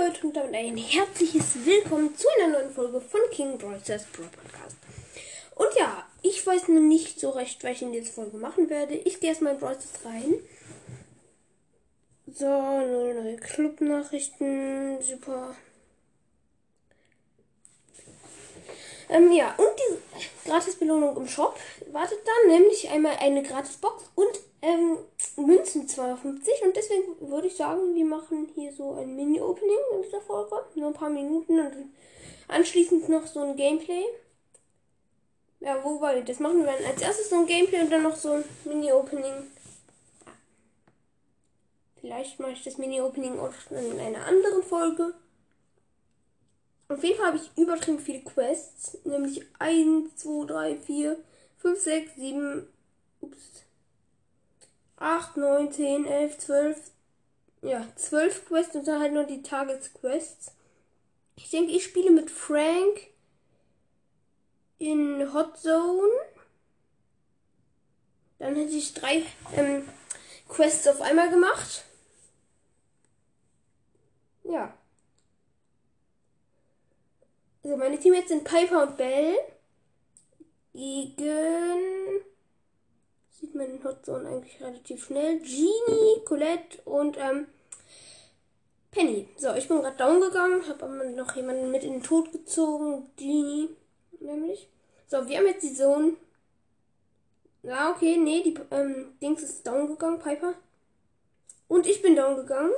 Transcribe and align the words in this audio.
Leute 0.00 0.26
und 0.26 0.34
damit 0.34 0.54
ein 0.54 0.76
herzliches 0.78 1.66
Willkommen 1.66 2.16
zu 2.16 2.26
einer 2.38 2.54
neuen 2.54 2.70
Folge 2.72 3.02
von 3.02 3.20
King 3.32 3.58
Brawlers 3.58 4.06
Pro 4.06 4.22
Podcast. 4.22 4.76
Und 5.56 5.68
ja, 5.76 6.06
ich 6.22 6.46
weiß 6.46 6.68
noch 6.68 6.80
nicht 6.80 7.20
so 7.20 7.30
recht, 7.30 7.62
was 7.62 7.72
ich 7.72 7.82
in 7.82 7.92
dieser 7.92 8.10
Folge 8.10 8.38
machen 8.38 8.70
werde. 8.70 8.94
Ich 8.94 9.20
gehe 9.20 9.28
erstmal 9.28 9.54
in 9.54 9.58
Brawlers 9.60 9.88
rein. 10.02 10.34
So, 12.32 12.46
neue 12.46 13.36
Club-Nachrichten, 13.36 15.02
super. 15.02 15.54
Ähm, 19.10 19.32
ja, 19.32 19.54
und 19.58 19.68
die 19.76 20.48
Gratis-Belohnung 20.48 21.14
im 21.18 21.28
Shop 21.28 21.58
wartet 21.92 22.20
dann 22.24 22.52
nämlich 22.58 22.88
einmal 22.88 23.16
eine 23.20 23.42
Gratis-Box 23.42 24.04
und 24.14 24.40
ähm, 24.62 24.98
Münzen 25.36 25.88
250 25.88 26.62
und 26.64 26.76
deswegen 26.76 27.30
würde 27.30 27.46
ich 27.46 27.56
sagen, 27.56 27.94
wir 27.94 28.04
machen 28.04 28.50
hier 28.54 28.72
so 28.72 28.94
ein 28.94 29.16
Mini-Opening 29.16 29.78
in 29.94 30.02
dieser 30.02 30.20
Folge. 30.20 30.56
Nur 30.74 30.88
ein 30.88 30.94
paar 30.94 31.10
Minuten 31.10 31.58
und 31.58 31.92
anschließend 32.48 33.08
noch 33.08 33.26
so 33.26 33.40
ein 33.40 33.56
Gameplay. 33.56 34.04
Ja, 35.60 35.82
wobei, 35.84 36.22
das 36.22 36.40
machen 36.40 36.64
wir 36.64 36.72
dann 36.72 36.84
als 36.84 37.02
erstes 37.02 37.30
so 37.30 37.36
ein 37.36 37.46
Gameplay 37.46 37.80
und 37.80 37.90
dann 37.90 38.02
noch 38.02 38.16
so 38.16 38.32
ein 38.32 38.44
Mini-Opening. 38.64 39.50
Vielleicht 42.00 42.40
mache 42.40 42.52
ich 42.52 42.64
das 42.64 42.78
Mini-Opening 42.78 43.38
auch 43.38 43.52
in 43.70 44.00
einer 44.00 44.26
anderen 44.26 44.62
Folge. 44.62 45.14
Auf 46.88 47.04
jeden 47.04 47.18
Fall 47.18 47.28
habe 47.28 47.36
ich 47.36 47.50
übertrieben 47.56 47.98
viele 47.98 48.20
Quests. 48.20 48.98
Nämlich 49.04 49.42
1, 49.58 50.16
2, 50.16 50.46
3, 50.46 50.76
4, 50.76 51.16
5, 51.58 51.80
6, 51.80 52.14
7, 52.16 52.66
ups, 53.20 53.64
8, 55.00 55.36
9, 55.36 55.72
10, 55.72 56.06
11, 56.06 56.38
12. 56.38 56.90
Ja, 57.62 57.86
12 57.96 58.46
Quests 58.46 58.76
und 58.76 58.86
dann 58.86 59.00
halt 59.00 59.12
nur 59.12 59.24
die 59.24 59.42
Tagesquests. 59.42 60.52
Ich 61.36 61.50
denke, 61.50 61.72
ich 61.72 61.84
spiele 61.84 62.10
mit 62.10 62.30
Frank 62.30 63.08
in 64.78 65.32
Hot 65.34 65.58
Zone. 65.58 66.12
Dann 68.38 68.56
hätte 68.56 68.72
ich 68.72 68.94
drei 68.94 69.22
ähm, 69.54 69.86
Quests 70.48 70.86
auf 70.86 71.00
einmal 71.00 71.30
gemacht. 71.30 71.84
Ja. 74.44 74.74
Also 77.62 77.76
meine 77.76 77.98
Teammates 77.98 78.28
sind 78.28 78.44
Piper 78.44 78.82
und 78.82 78.96
Bell. 78.96 79.36
Gegen 80.72 82.19
sieht 83.40 83.54
man 83.54 83.70
in 83.70 83.82
Hotzone 83.82 84.28
eigentlich 84.28 84.60
relativ 84.60 85.04
schnell. 85.04 85.38
Genie, 85.40 86.24
Colette 86.24 86.80
und 86.84 87.16
ähm, 87.18 87.46
Penny. 88.90 89.28
So, 89.36 89.54
ich 89.54 89.68
bin 89.68 89.80
gerade 89.80 89.96
down 89.96 90.20
gegangen, 90.20 90.66
habe 90.68 90.84
aber 90.84 91.04
noch 91.04 91.34
jemanden 91.36 91.70
mit 91.70 91.84
in 91.84 91.94
den 91.94 92.02
Tod 92.02 92.32
gezogen. 92.32 93.10
Genie, 93.16 93.68
nämlich. 94.20 94.68
So, 95.06 95.26
wir 95.28 95.38
haben 95.38 95.46
jetzt 95.46 95.62
die 95.62 95.74
Zone. 95.74 96.16
Ja, 97.62 97.90
okay, 97.90 98.16
nee, 98.16 98.42
die 98.42 98.58
ähm, 98.70 99.16
Dings 99.20 99.42
ist 99.42 99.66
down 99.66 99.86
gegangen, 99.86 100.18
Piper. 100.18 100.54
Und 101.68 101.86
ich 101.86 102.02
bin 102.02 102.16
down 102.16 102.36
gegangen. 102.36 102.72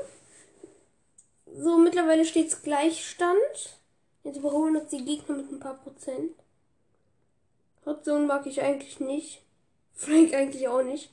So, 1.46 1.78
mittlerweile 1.78 2.24
steht 2.24 2.48
es 2.48 2.62
Gleichstand. 2.62 3.78
Jetzt 4.24 4.38
überholen 4.38 4.76
uns 4.76 4.90
die 4.90 5.04
Gegner 5.04 5.36
mit 5.36 5.50
ein 5.50 5.60
paar 5.60 5.74
Prozent. 5.74 6.32
Hotzone 7.84 8.26
mag 8.26 8.46
ich 8.46 8.62
eigentlich 8.62 9.00
nicht. 9.00 9.42
Frank 9.94 10.34
eigentlich 10.34 10.68
auch 10.68 10.82
nicht. 10.82 11.10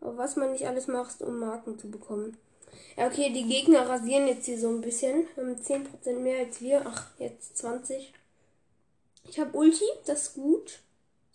Aber 0.00 0.16
was 0.16 0.36
man 0.36 0.52
nicht 0.52 0.66
alles 0.66 0.86
macht, 0.86 1.20
um 1.22 1.38
Marken 1.38 1.78
zu 1.78 1.90
bekommen. 1.90 2.36
Ja, 2.96 3.06
okay, 3.06 3.32
die 3.32 3.46
Gegner 3.46 3.88
rasieren 3.88 4.26
jetzt 4.26 4.46
hier 4.46 4.58
so 4.58 4.68
ein 4.68 4.80
bisschen. 4.80 5.26
Haben 5.36 5.56
10% 5.56 6.12
mehr 6.18 6.40
als 6.40 6.60
wir. 6.60 6.82
Ach, 6.86 7.06
jetzt 7.18 7.58
20. 7.58 8.12
Ich 9.28 9.38
habe 9.38 9.56
Ulti, 9.56 9.84
das 10.06 10.22
ist 10.22 10.34
gut. 10.34 10.80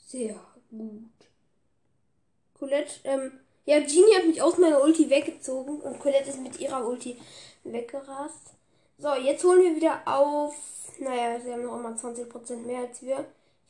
Sehr 0.08 0.40
gut. 0.70 1.04
Colette, 2.58 2.94
ähm, 3.04 3.40
ja, 3.66 3.80
Genie 3.80 4.16
hat 4.16 4.28
mich 4.28 4.42
aus 4.42 4.58
meiner 4.58 4.82
Ulti 4.82 5.10
weggezogen 5.10 5.82
und 5.82 6.00
Colette 6.00 6.30
ist 6.30 6.40
mit 6.40 6.60
ihrer 6.60 6.88
Ulti 6.88 7.18
weggerast. 7.64 8.54
So, 8.98 9.14
jetzt 9.16 9.44
holen 9.44 9.64
wir 9.64 9.76
wieder 9.76 10.02
auf. 10.06 10.56
Naja, 11.00 11.40
sie 11.40 11.52
haben 11.52 11.64
noch 11.64 11.78
immer 11.78 11.96
20% 11.96 12.58
mehr 12.58 12.82
als 12.82 13.02
wir. 13.02 13.26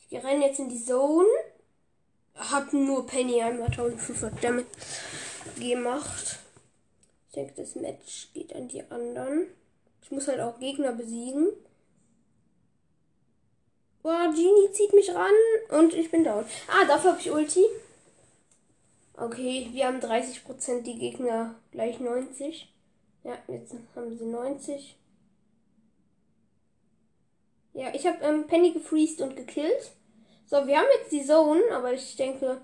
Ich 0.08 0.22
renne 0.22 0.46
jetzt 0.46 0.60
in 0.60 0.68
die 0.68 0.82
Zone 0.82 1.26
hab 2.36 2.72
nur 2.72 3.06
Penny 3.06 3.42
einmal 3.42 3.68
1500 3.68 4.42
damit 4.42 4.66
gemacht. 5.58 6.38
Ich 7.28 7.34
denke, 7.34 7.54
das 7.56 7.74
Match 7.74 8.28
geht 8.34 8.54
an 8.54 8.68
die 8.68 8.82
anderen. 8.90 9.46
Ich 10.02 10.10
muss 10.10 10.28
halt 10.28 10.40
auch 10.40 10.58
Gegner 10.58 10.92
besiegen. 10.92 11.48
Boah, 14.02 14.32
Genie 14.32 14.70
zieht 14.72 14.92
mich 14.92 15.12
ran 15.12 15.32
und 15.70 15.92
ich 15.92 16.10
bin 16.10 16.22
down. 16.22 16.44
Ah, 16.68 16.84
dafür 16.84 17.12
habe 17.12 17.20
ich 17.20 17.30
Ulti. 17.30 17.64
Okay, 19.16 19.68
wir 19.72 19.86
haben 19.86 19.98
30%, 19.98 20.82
die 20.82 20.98
Gegner 20.98 21.56
gleich 21.72 21.98
90. 21.98 22.72
Ja, 23.24 23.36
jetzt 23.48 23.74
haben 23.96 24.16
sie 24.16 24.26
90. 24.26 24.96
Ja, 27.72 27.92
ich 27.94 28.06
habe 28.06 28.22
ähm, 28.24 28.46
Penny 28.46 28.72
gefreezed 28.72 29.22
und 29.22 29.36
gekillt. 29.36 29.90
So, 30.46 30.64
wir 30.66 30.78
haben 30.78 30.86
jetzt 30.98 31.10
die 31.10 31.24
Zone, 31.24 31.62
aber 31.72 31.92
ich 31.92 32.14
denke, 32.16 32.60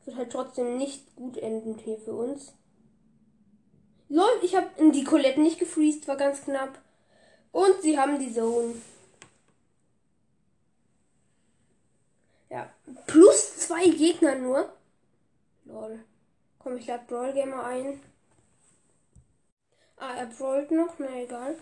es 0.00 0.06
wird 0.06 0.16
halt 0.16 0.32
trotzdem 0.32 0.78
nicht 0.78 1.14
gut 1.14 1.36
enden 1.36 1.78
hier 1.78 1.98
für 1.98 2.14
uns. 2.14 2.54
Lol, 4.08 4.40
ich 4.42 4.56
habe 4.56 4.68
die 4.92 5.04
Colette 5.04 5.40
nicht 5.40 5.58
gefreezed, 5.58 6.08
war 6.08 6.16
ganz 6.16 6.42
knapp. 6.42 6.80
Und 7.52 7.82
sie 7.82 7.98
haben 7.98 8.18
die 8.18 8.32
Zone. 8.32 8.74
Ja, 12.48 12.70
plus 13.06 13.58
zwei 13.58 13.86
Gegner 13.88 14.36
nur. 14.36 14.72
Lol. 15.66 16.02
Komm, 16.58 16.78
ich 16.78 16.86
lade 16.86 17.04
Brawl 17.06 17.34
Gamer 17.34 17.64
ein. 17.64 18.00
Ah, 19.98 20.14
er 20.16 20.26
brawlt 20.26 20.70
noch, 20.70 20.94
na 20.98 21.14
egal. 21.20 21.58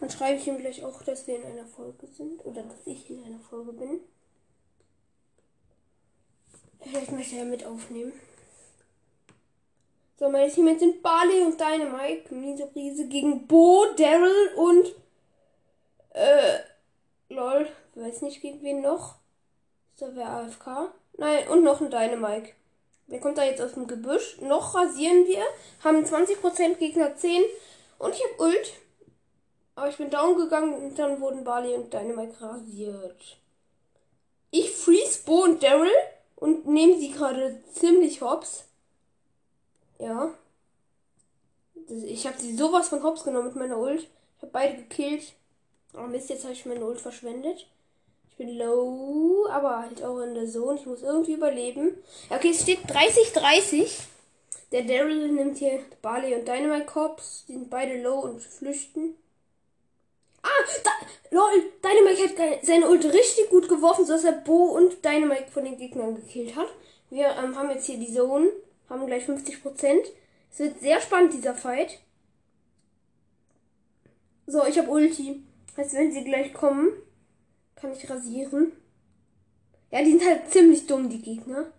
Dann 0.00 0.10
schreibe 0.10 0.38
ich 0.38 0.46
ihm 0.46 0.58
gleich 0.58 0.84
auch, 0.84 1.02
dass 1.02 1.26
wir 1.26 1.36
in 1.36 1.44
einer 1.44 1.66
Folge 1.66 2.06
sind. 2.08 2.44
Oder 2.44 2.64
dass 2.64 2.86
ich 2.86 3.08
in 3.08 3.24
einer 3.24 3.38
Folge 3.38 3.72
bin. 3.72 4.00
Vielleicht 6.80 7.12
möchte 7.12 7.36
er 7.36 7.44
mit 7.44 7.64
aufnehmen. 7.64 8.12
So, 10.18 10.30
meine 10.30 10.50
Teammates 10.50 10.80
sind 10.80 11.02
Barley 11.02 11.42
und 11.42 11.60
Dynamite. 11.60 12.34
Miese 12.34 12.66
Brise 12.66 13.06
gegen 13.06 13.46
Bo, 13.46 13.84
Daryl 13.96 14.54
und 14.56 14.94
äh, 16.14 16.58
lol, 17.28 17.68
weiß 17.94 18.22
nicht 18.22 18.40
gegen 18.40 18.62
wen 18.62 18.80
noch. 18.80 19.16
Ist 19.92 20.02
da 20.02 20.08
wer 20.14 20.28
AFK? 20.28 20.94
Nein, 21.18 21.48
und 21.48 21.62
noch 21.62 21.80
ein 21.82 21.90
Dynamite. 21.90 22.52
Wer 23.08 23.20
kommt 23.20 23.38
da 23.38 23.44
jetzt 23.44 23.60
aus 23.60 23.74
dem 23.74 23.86
Gebüsch? 23.86 24.40
Noch 24.40 24.74
rasieren 24.74 25.26
wir. 25.26 25.44
Haben 25.84 26.04
20% 26.04 26.74
Gegner 26.74 27.14
10. 27.14 27.42
Und 27.98 28.14
ich 28.14 28.22
hab 28.24 28.40
Ult. 28.40 28.72
Aber 29.74 29.88
ich 29.90 29.96
bin 29.98 30.10
down 30.10 30.36
gegangen 30.36 30.74
und 30.74 30.98
dann 30.98 31.20
wurden 31.20 31.44
Barley 31.44 31.74
und 31.74 31.92
Dynamite 31.92 32.40
rasiert. 32.40 33.36
Ich 34.50 34.70
freeze 34.70 35.22
Bo 35.24 35.42
und 35.42 35.62
Daryl 35.62 35.90
und 36.36 36.66
nehme 36.66 36.98
sie 36.98 37.10
gerade 37.10 37.62
ziemlich 37.72 38.20
hops. 38.20 38.64
Ja. 39.98 40.32
Ich 41.88 42.26
habe 42.26 42.38
sie 42.38 42.56
sowas 42.56 42.88
von 42.88 43.02
hops 43.02 43.24
genommen 43.24 43.48
mit 43.48 43.56
meiner 43.56 43.78
Ult. 43.78 44.02
Ich 44.02 44.42
habe 44.42 44.52
beide 44.52 44.76
gekillt. 44.76 45.32
Oh 45.94 46.02
Mist, 46.02 46.30
jetzt 46.30 46.44
habe 46.44 46.52
ich 46.52 46.66
meine 46.66 46.84
Ult 46.84 47.00
verschwendet. 47.00 47.66
Ich 48.30 48.36
bin 48.36 48.58
low, 48.58 49.46
aber 49.48 49.80
halt 49.80 50.02
auch 50.04 50.20
in 50.20 50.34
der 50.34 50.46
Zone. 50.48 50.78
Ich 50.78 50.86
muss 50.86 51.02
irgendwie 51.02 51.32
überleben. 51.32 51.96
Okay, 52.28 52.50
es 52.50 52.62
steht 52.62 52.80
30-30. 52.80 53.88
Der 54.72 54.82
Daryl 54.82 55.32
nimmt 55.32 55.58
hier 55.58 55.80
Barley 56.02 56.34
und 56.34 56.46
Dynamite 56.46 56.84
Cops. 56.86 57.44
Die 57.48 57.54
sind 57.54 57.70
beide 57.70 58.02
low 58.02 58.18
und 58.18 58.42
flüchten. 58.42 59.14
Ah, 60.46 60.64
da, 60.84 60.90
lol, 61.32 61.72
Dynamite 61.82 62.40
hat 62.40 62.64
seine 62.64 62.88
Ult 62.88 63.04
richtig 63.04 63.50
gut 63.50 63.68
geworfen, 63.68 64.06
sodass 64.06 64.24
er 64.24 64.32
Bo 64.32 64.76
und 64.76 65.04
Dynamite 65.04 65.50
von 65.50 65.64
den 65.64 65.76
Gegnern 65.76 66.14
gekillt 66.14 66.54
hat. 66.54 66.68
Wir 67.10 67.30
ähm, 67.30 67.56
haben 67.56 67.70
jetzt 67.70 67.86
hier 67.86 67.98
die 67.98 68.12
Zone, 68.12 68.50
haben 68.88 69.06
gleich 69.06 69.24
50%. 69.24 70.04
Es 70.52 70.58
wird 70.60 70.80
sehr 70.80 71.00
spannend, 71.00 71.32
dieser 71.32 71.54
Fight. 71.54 71.98
So, 74.46 74.64
ich 74.64 74.78
habe 74.78 74.90
Ulti. 74.90 75.42
Heißt, 75.76 75.94
wenn 75.94 76.12
sie 76.12 76.24
gleich 76.24 76.54
kommen, 76.54 76.92
kann 77.74 77.92
ich 77.92 78.08
rasieren. 78.08 78.72
Ja, 79.90 80.02
die 80.02 80.12
sind 80.12 80.24
halt 80.24 80.50
ziemlich 80.50 80.86
dumm, 80.86 81.10
die 81.10 81.20
Gegner. 81.20 81.72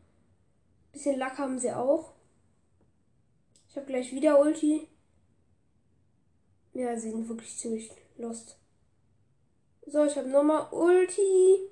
Bisschen 0.92 1.18
Lack 1.18 1.38
haben 1.38 1.58
sie 1.58 1.72
auch. 1.72 2.13
Ich 3.70 3.78
habe 3.78 3.88
gleich 3.88 4.12
wieder 4.12 4.40
Ulti. 4.40 4.88
Ja, 6.74 6.98
sie 6.98 7.12
sind 7.12 7.28
wirklich 7.30 7.58
ziemlich 7.58 7.90
lost. 8.18 8.58
So, 9.86 10.06
ich 10.06 10.16
habe 10.18 10.30
nochmal 10.30 10.68
Ulti. 10.72 11.69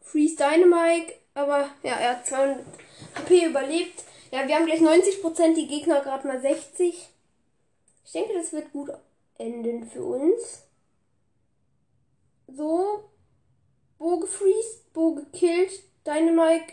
Freeze 0.00 0.36
Dynamite. 0.36 1.14
Aber 1.34 1.70
ja, 1.82 1.96
er 1.96 2.10
hat 2.16 2.26
200 2.26 2.64
HP 3.16 3.46
überlebt. 3.46 4.04
Ja, 4.30 4.46
wir 4.46 4.54
haben 4.54 4.66
gleich 4.66 4.80
90%, 4.80 5.54
die 5.54 5.66
Gegner 5.66 6.00
gerade 6.00 6.26
mal 6.26 6.40
60. 6.40 7.08
Ich 8.04 8.12
denke, 8.12 8.34
das 8.34 8.52
wird 8.52 8.72
gut 8.72 8.90
enden 9.38 9.88
für 9.88 10.04
uns. 10.04 10.62
So. 12.46 13.04
Bo 13.98 14.18
gefreezed, 14.18 14.92
Bo 14.92 15.14
gekillt, 15.14 15.70
Dynamite 16.04 16.72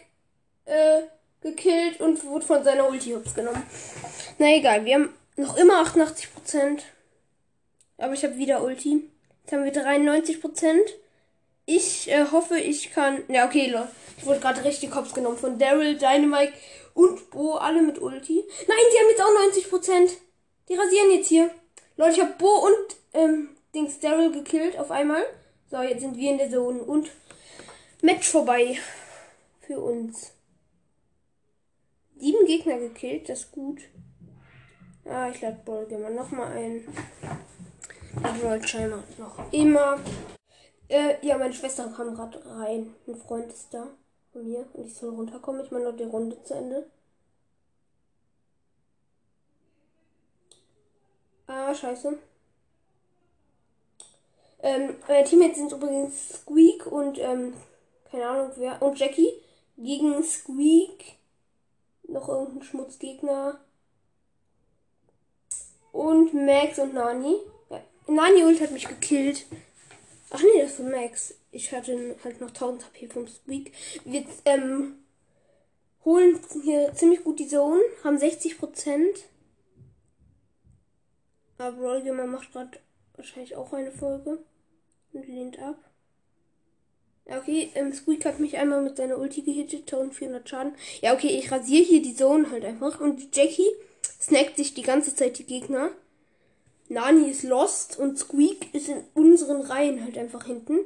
äh, 0.65 1.03
gekillt 1.41 2.01
und 2.01 2.23
wurde 2.25 2.45
von 2.45 2.63
seiner 2.63 2.89
Ulti 2.89 3.11
hops 3.11 3.35
genommen. 3.35 3.61
Na 4.39 4.47
egal, 4.47 4.83
wir 4.83 4.95
haben 4.95 5.13
noch 5.35 5.55
immer 5.55 5.83
88%. 5.83 6.81
Aber 7.99 8.13
ich 8.13 8.23
habe 8.23 8.37
wieder 8.37 8.63
Ulti. 8.63 9.09
Jetzt 9.43 9.53
haben 9.53 9.65
wir 9.65 9.73
93%. 9.73 10.79
Ich 11.65 12.09
äh, 12.09 12.25
hoffe, 12.31 12.57
ich 12.57 12.91
kann. 12.91 13.23
Ja, 13.27 13.45
okay, 13.45 13.67
Leute. 13.69 13.89
Ich 14.17 14.25
wurde 14.25 14.39
gerade 14.39 14.63
richtig 14.63 14.89
Kopf 14.89 15.13
genommen 15.13 15.37
von 15.37 15.59
Daryl, 15.59 15.97
Dynamite 15.97 16.53
und 16.93 17.29
Bo, 17.29 17.53
alle 17.53 17.81
mit 17.81 18.01
Ulti. 18.01 18.43
Nein, 18.67 18.77
sie 18.91 18.97
haben 18.97 19.09
jetzt 19.09 19.21
auch 19.21 19.79
90%. 19.79 20.17
Die 20.67 20.75
rasieren 20.75 21.11
jetzt 21.11 21.27
hier. 21.27 21.51
Leute, 21.97 22.11
ich 22.13 22.21
habe 22.21 22.33
Bo 22.37 22.65
und 22.65 22.95
ähm, 23.13 23.49
Dings 23.75 23.99
Daryl 23.99 24.31
gekillt 24.31 24.79
auf 24.79 24.91
einmal. 24.91 25.23
So, 25.69 25.81
jetzt 25.81 26.01
sind 26.01 26.17
wir 26.17 26.31
in 26.31 26.37
der 26.37 26.49
Zone 26.49 26.81
und 26.81 27.09
Match 28.01 28.27
vorbei 28.27 28.79
für 29.61 29.79
uns. 29.79 30.31
Sieben 32.17 32.45
Gegner 32.45 32.79
gekillt, 32.79 33.29
das 33.29 33.41
ist 33.41 33.51
gut. 33.51 33.81
Ah, 35.05 35.29
ich 35.29 35.41
lade 35.41 35.59
Ballgamer 35.65 36.09
nochmal 36.09 36.51
ein. 36.57 36.87
Wollte 38.41 38.67
scheinbar 38.67 39.03
noch 39.17 39.51
immer. 39.51 39.99
Äh, 40.87 41.25
ja, 41.25 41.37
meine 41.37 41.53
Schwester 41.53 41.87
kam 41.95 42.15
gerade 42.15 42.43
rein. 42.45 42.95
Ein 43.07 43.15
Freund 43.15 43.51
ist 43.51 43.73
da 43.73 43.87
von 44.31 44.43
mir 44.43 44.65
und 44.73 44.87
ich 44.87 44.95
soll 44.95 45.13
runterkommen. 45.13 45.63
Ich 45.63 45.71
meine 45.71 45.85
noch 45.85 45.97
die 45.97 46.03
Runde 46.03 46.43
zu 46.43 46.55
Ende. 46.55 46.89
Ah, 51.47 51.73
scheiße. 51.73 52.17
Ähm, 54.61 54.95
meine 55.07 55.23
Teammates 55.23 55.57
sind 55.57 55.71
übrigens 55.71 56.41
Squeak 56.41 56.85
und, 56.87 57.17
ähm, 57.19 57.53
keine 58.11 58.27
Ahnung 58.27 58.51
wer, 58.57 58.81
und 58.81 58.99
Jackie 58.99 59.31
gegen 59.77 60.23
Squeak. 60.23 61.17
Noch 62.07 62.27
irgendein 62.27 62.63
Schmutzgegner. 62.63 63.59
Und 65.91 66.33
Max 66.33 66.79
und 66.79 66.93
Nani. 66.93 67.35
Ja, 68.09 68.15
Nani 68.15 68.43
Ult 68.43 68.61
hat 68.61 68.71
mich 68.71 68.87
gekillt. 68.87 69.45
Ach 70.31 70.41
nee, 70.41 70.61
das 70.61 70.79
war 70.79 70.89
Max. 70.89 71.35
Ich 71.51 71.71
hatte 71.71 72.15
halt 72.23 72.41
noch 72.41 72.49
1000 72.49 72.85
HP 72.85 73.07
vom 73.07 73.27
Squeak. 73.27 73.71
Wir 74.03 74.25
ähm, 74.45 74.95
holen 76.05 76.39
hier 76.63 76.93
ziemlich 76.93 77.23
gut 77.23 77.39
die 77.39 77.47
Zone, 77.47 77.81
haben 78.03 78.17
60%. 78.17 79.01
Aber 81.57 81.77
Rollgamer 81.77 82.25
macht 82.25 82.51
gerade 82.51 82.79
wahrscheinlich 83.15 83.55
auch 83.55 83.73
eine 83.73 83.91
Folge 83.91 84.39
und 85.13 85.27
lehnt 85.27 85.59
ab. 85.59 85.77
Okay, 87.25 87.69
ähm, 87.75 87.93
Squeak 87.93 88.25
hat 88.25 88.39
mich 88.39 88.57
einmal 88.57 88.81
mit 88.81 88.97
seiner 88.97 89.19
Ulti 89.19 89.43
gehittet, 89.43 89.81
1400 89.81 90.49
Schaden. 90.49 90.73
Ja, 91.01 91.13
okay, 91.13 91.27
ich 91.27 91.51
rasiere 91.51 91.83
hier 91.83 92.01
die 92.01 92.15
Zone 92.15 92.49
halt 92.49 92.65
einfach. 92.65 92.99
Und 93.01 93.35
Jackie 93.35 93.69
snackt 94.19 94.57
sich 94.57 94.73
die 94.73 94.81
ganze 94.81 95.15
Zeit 95.15 95.37
die 95.37 95.45
Gegner. 95.45 95.91
Nani 96.89 97.29
ist 97.29 97.43
lost 97.43 97.97
und 97.97 98.17
Squeak 98.17 98.73
ist 98.73 98.89
in 98.89 99.03
unseren 99.13 99.61
Reihen 99.61 100.03
halt 100.03 100.17
einfach 100.17 100.45
hinten. 100.45 100.79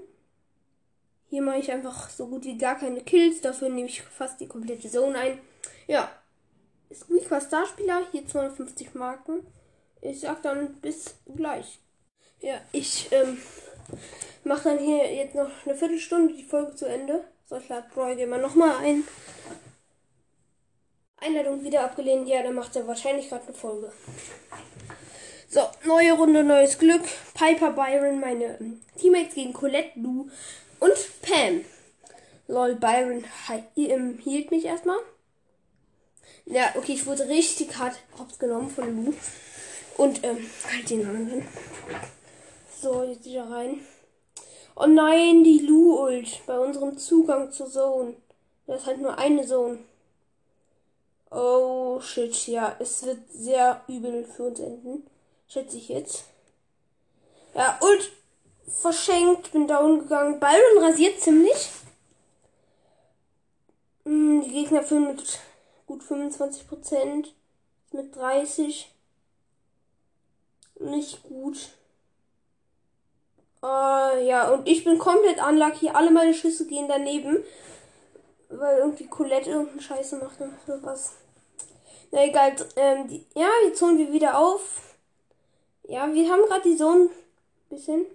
Hier 1.30 1.42
mache 1.42 1.60
ich 1.60 1.72
einfach 1.72 2.10
so 2.10 2.28
gut 2.28 2.44
wie 2.44 2.58
gar 2.58 2.78
keine 2.78 3.02
Kills, 3.02 3.42
dafür 3.42 3.70
nehme 3.70 3.88
ich 3.88 4.02
fast 4.04 4.40
die 4.40 4.48
komplette 4.48 4.90
Zone 4.90 5.18
ein. 5.18 5.40
Ja, 5.88 6.12
Squeak 6.94 7.32
war 7.32 7.42
Starspieler, 7.42 8.04
hier 8.12 8.28
250 8.28 8.94
Marken. 8.94 9.46
Ich 10.02 10.20
sag 10.20 10.44
dann 10.44 10.76
bis 10.82 11.16
gleich. 11.36 11.80
Ja, 12.42 12.60
ich 12.74 13.08
ähm, 13.12 13.38
mache 14.44 14.70
dann 14.70 14.80
hier 14.80 15.12
jetzt 15.14 15.36
noch 15.36 15.50
eine 15.66 15.76
Viertelstunde 15.76 16.34
die 16.34 16.44
Folge 16.44 16.76
zu 16.76 16.86
Ende. 16.86 17.24
So, 17.46 17.56
ich 17.56 17.70
lade 17.70 17.88
Roy 17.96 18.16
Gamer 18.16 18.38
nochmal 18.38 18.76
ein. 18.84 19.04
Einladung 21.24 21.64
wieder 21.64 21.84
abgelehnt. 21.84 22.28
Ja, 22.28 22.44
dann 22.44 22.56
macht 22.56 22.76
er 22.76 22.88
wahrscheinlich 22.88 23.30
gerade 23.30 23.46
eine 23.46 23.54
Folge. 23.54 23.92
So, 25.50 25.62
neue 25.86 26.14
Runde, 26.14 26.44
neues 26.44 26.80
Glück. 26.80 27.04
Piper, 27.34 27.72
Byron, 27.72 28.20
meine 28.20 28.58
ähm, 28.60 28.82
Teammates 28.98 29.36
gegen 29.36 29.54
Colette, 29.54 30.00
Lou 30.00 30.28
und 30.80 31.22
Pam. 31.22 31.64
Lol, 32.48 32.76
Byron 32.76 33.24
ähm, 33.78 34.20
hielt 34.24 34.52
mich 34.52 34.66
erstmal. 34.66 34.98
Ja, 36.46 36.74
okay, 36.76 36.94
ich 36.94 37.06
wurde 37.06 37.30
richtig 37.30 37.78
hart 37.78 38.00
hops 38.18 38.40
genommen 38.40 38.70
von 38.70 39.06
Lou. 39.06 39.14
Und, 39.98 40.24
ähm, 40.24 40.46
halt 40.72 40.90
den 40.90 41.06
anderen. 41.06 41.48
So, 42.82 43.04
jetzt 43.04 43.26
wieder 43.26 43.50
rein. 43.50 43.80
Oh 44.76 44.88
nein, 44.88 45.44
die 45.44 45.60
Lu-Ult 45.60 46.42
bei 46.48 46.58
unserem 46.58 46.98
Zugang 46.98 47.52
zur 47.52 47.70
Zone. 47.70 48.16
Das 48.66 48.82
ist 48.82 48.88
halt 48.88 49.02
nur 49.02 49.18
eine 49.18 49.46
Zone. 49.46 49.78
Oh 51.36 52.00
shit, 52.00 52.48
ja, 52.48 52.76
es 52.80 53.04
wird 53.04 53.18
sehr 53.32 53.82
übel 53.88 54.24
für 54.24 54.44
uns 54.44 54.60
enden. 54.60 55.08
Schätze 55.48 55.78
ich 55.78 55.90
jetzt. 55.90 56.26
Ja, 57.56 57.80
Ult 57.82 58.12
verschenkt, 58.68 59.52
bin 59.52 59.68
down 59.68 60.00
gegangen. 60.00 60.40
Byron 60.40 60.84
rasiert 60.84 61.20
ziemlich. 61.20 61.70
Hm, 64.06 64.44
die 64.44 64.52
Gegner 64.52 64.84
führen 64.84 65.08
mit 65.08 65.40
gut 65.88 66.04
25%. 66.04 67.30
Mit 67.94 68.16
30. 68.16 68.92
Nicht 70.82 71.24
gut. 71.24 71.70
Äh, 73.64 74.28
ja, 74.28 74.52
und 74.52 74.68
ich 74.68 74.84
bin 74.84 75.00
komplett 75.00 75.42
unlucky. 75.42 75.90
Alle 75.90 76.12
meine 76.12 76.34
Schüsse 76.36 76.68
gehen 76.68 76.88
daneben. 76.88 77.44
Weil 78.50 78.78
irgendwie 78.78 79.08
Colette 79.08 79.50
irgendeine 79.50 79.82
Scheiße 79.82 80.18
macht 80.18 80.40
oder 80.68 80.84
was. 80.84 81.14
Na 82.14 82.26
egal. 82.26 82.56
Ähm, 82.76 83.08
die, 83.08 83.26
ja, 83.34 83.50
jetzt 83.66 83.82
holen 83.82 83.98
wir 83.98 84.14
wieder 84.14 84.38
auf. 84.38 84.96
Ja, 85.88 86.14
wir 86.14 86.30
haben 86.32 86.46
gerade 86.46 86.70
die 86.70 86.78
Zone. 86.78 87.10
Bisschen. 87.70 88.06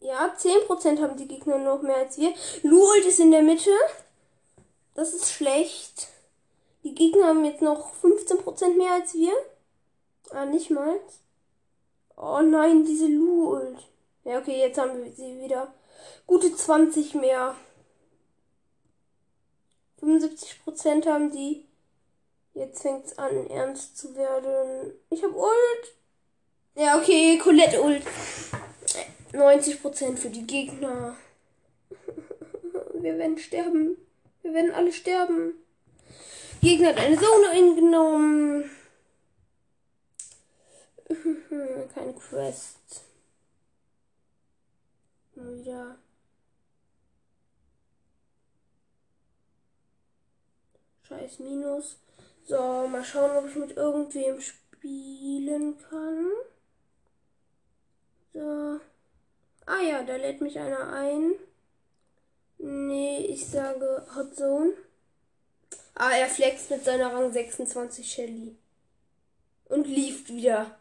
Ja, 0.00 0.34
10% 0.36 1.00
haben 1.00 1.16
die 1.16 1.28
Gegner 1.28 1.56
noch 1.56 1.80
mehr 1.80 1.96
als 1.96 2.18
wir. 2.18 2.34
Lult 2.62 3.06
ist 3.06 3.18
in 3.18 3.30
der 3.30 3.40
Mitte. 3.40 3.70
Das 4.94 5.14
ist 5.14 5.32
schlecht. 5.32 6.08
Die 6.84 6.94
Gegner 6.94 7.28
haben 7.28 7.46
jetzt 7.46 7.62
noch 7.62 7.94
15% 8.02 8.76
mehr 8.76 8.92
als 8.92 9.14
wir. 9.14 9.32
Ah, 10.32 10.44
nicht 10.44 10.70
mal. 10.70 11.00
Oh 12.14 12.40
nein, 12.42 12.84
diese 12.84 13.06
Lu-Ult. 13.06 13.78
Ja, 14.24 14.38
okay, 14.38 14.60
jetzt 14.60 14.78
haben 14.78 15.02
wir 15.02 15.12
sie 15.12 15.40
wieder. 15.40 15.72
Gute 16.26 16.54
20 16.54 17.14
mehr. 17.14 17.56
75% 20.20 21.06
haben 21.06 21.30
die. 21.30 21.66
Jetzt 22.54 22.82
fängt 22.82 23.06
es 23.06 23.18
an, 23.18 23.46
ernst 23.48 23.96
zu 23.96 24.14
werden. 24.14 24.92
Ich 25.10 25.22
hab 25.22 25.34
Ult. 25.34 25.94
Ja, 26.74 26.98
okay, 26.98 27.38
Colette 27.38 27.80
Ult. 27.80 28.02
90% 29.32 30.16
für 30.16 30.30
die 30.30 30.46
Gegner. 30.46 31.16
Wir 32.94 33.16
werden 33.18 33.38
sterben. 33.38 33.96
Wir 34.42 34.52
werden 34.54 34.72
alle 34.72 34.92
sterben. 34.92 35.54
Gegner 36.60 36.88
hat 36.90 36.98
eine 36.98 37.18
Zone 37.18 37.48
eingenommen. 37.50 38.70
Keine 41.94 42.12
Quest. 42.14 43.02
Wieder. 45.34 45.96
Scheiß 51.12 51.40
Minus. 51.40 51.98
So, 52.46 52.88
mal 52.88 53.04
schauen, 53.04 53.36
ob 53.36 53.48
ich 53.48 53.56
mit 53.56 53.76
irgendwem 53.76 54.40
spielen 54.40 55.76
kann. 55.90 56.30
So. 58.32 58.80
Ah 59.66 59.80
ja, 59.80 60.02
da 60.02 60.16
lädt 60.16 60.40
mich 60.40 60.58
einer 60.58 60.92
ein. 60.92 61.34
Nee, 62.58 63.26
ich 63.26 63.46
sage 63.46 64.06
Hot 64.16 64.34
Zone. 64.36 64.72
Ah, 65.94 66.12
er 66.12 66.28
flext 66.28 66.70
mit 66.70 66.84
seiner 66.84 67.12
Rang 67.12 67.30
26 67.30 68.10
Shelly. 68.10 68.56
Und 69.66 69.86
lief 69.86 70.28
wieder. 70.28 70.78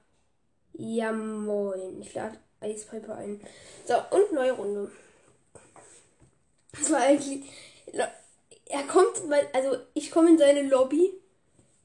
Ja, 0.74 1.12
moin. 1.12 2.02
Ich 2.02 2.14
lade 2.14 2.38
Eispiper 2.62 3.16
ein. 3.16 3.42
So, 3.86 3.96
und 4.12 4.32
neue 4.32 4.54
Runde. 4.54 4.92
Das 6.72 6.90
war 6.90 7.02
eigentlich. 7.02 7.44
Er 8.72 8.84
kommt, 8.84 9.22
also 9.54 9.78
ich 9.94 10.12
komme 10.12 10.30
in 10.30 10.38
seine 10.38 10.64
Lobby. 10.64 11.12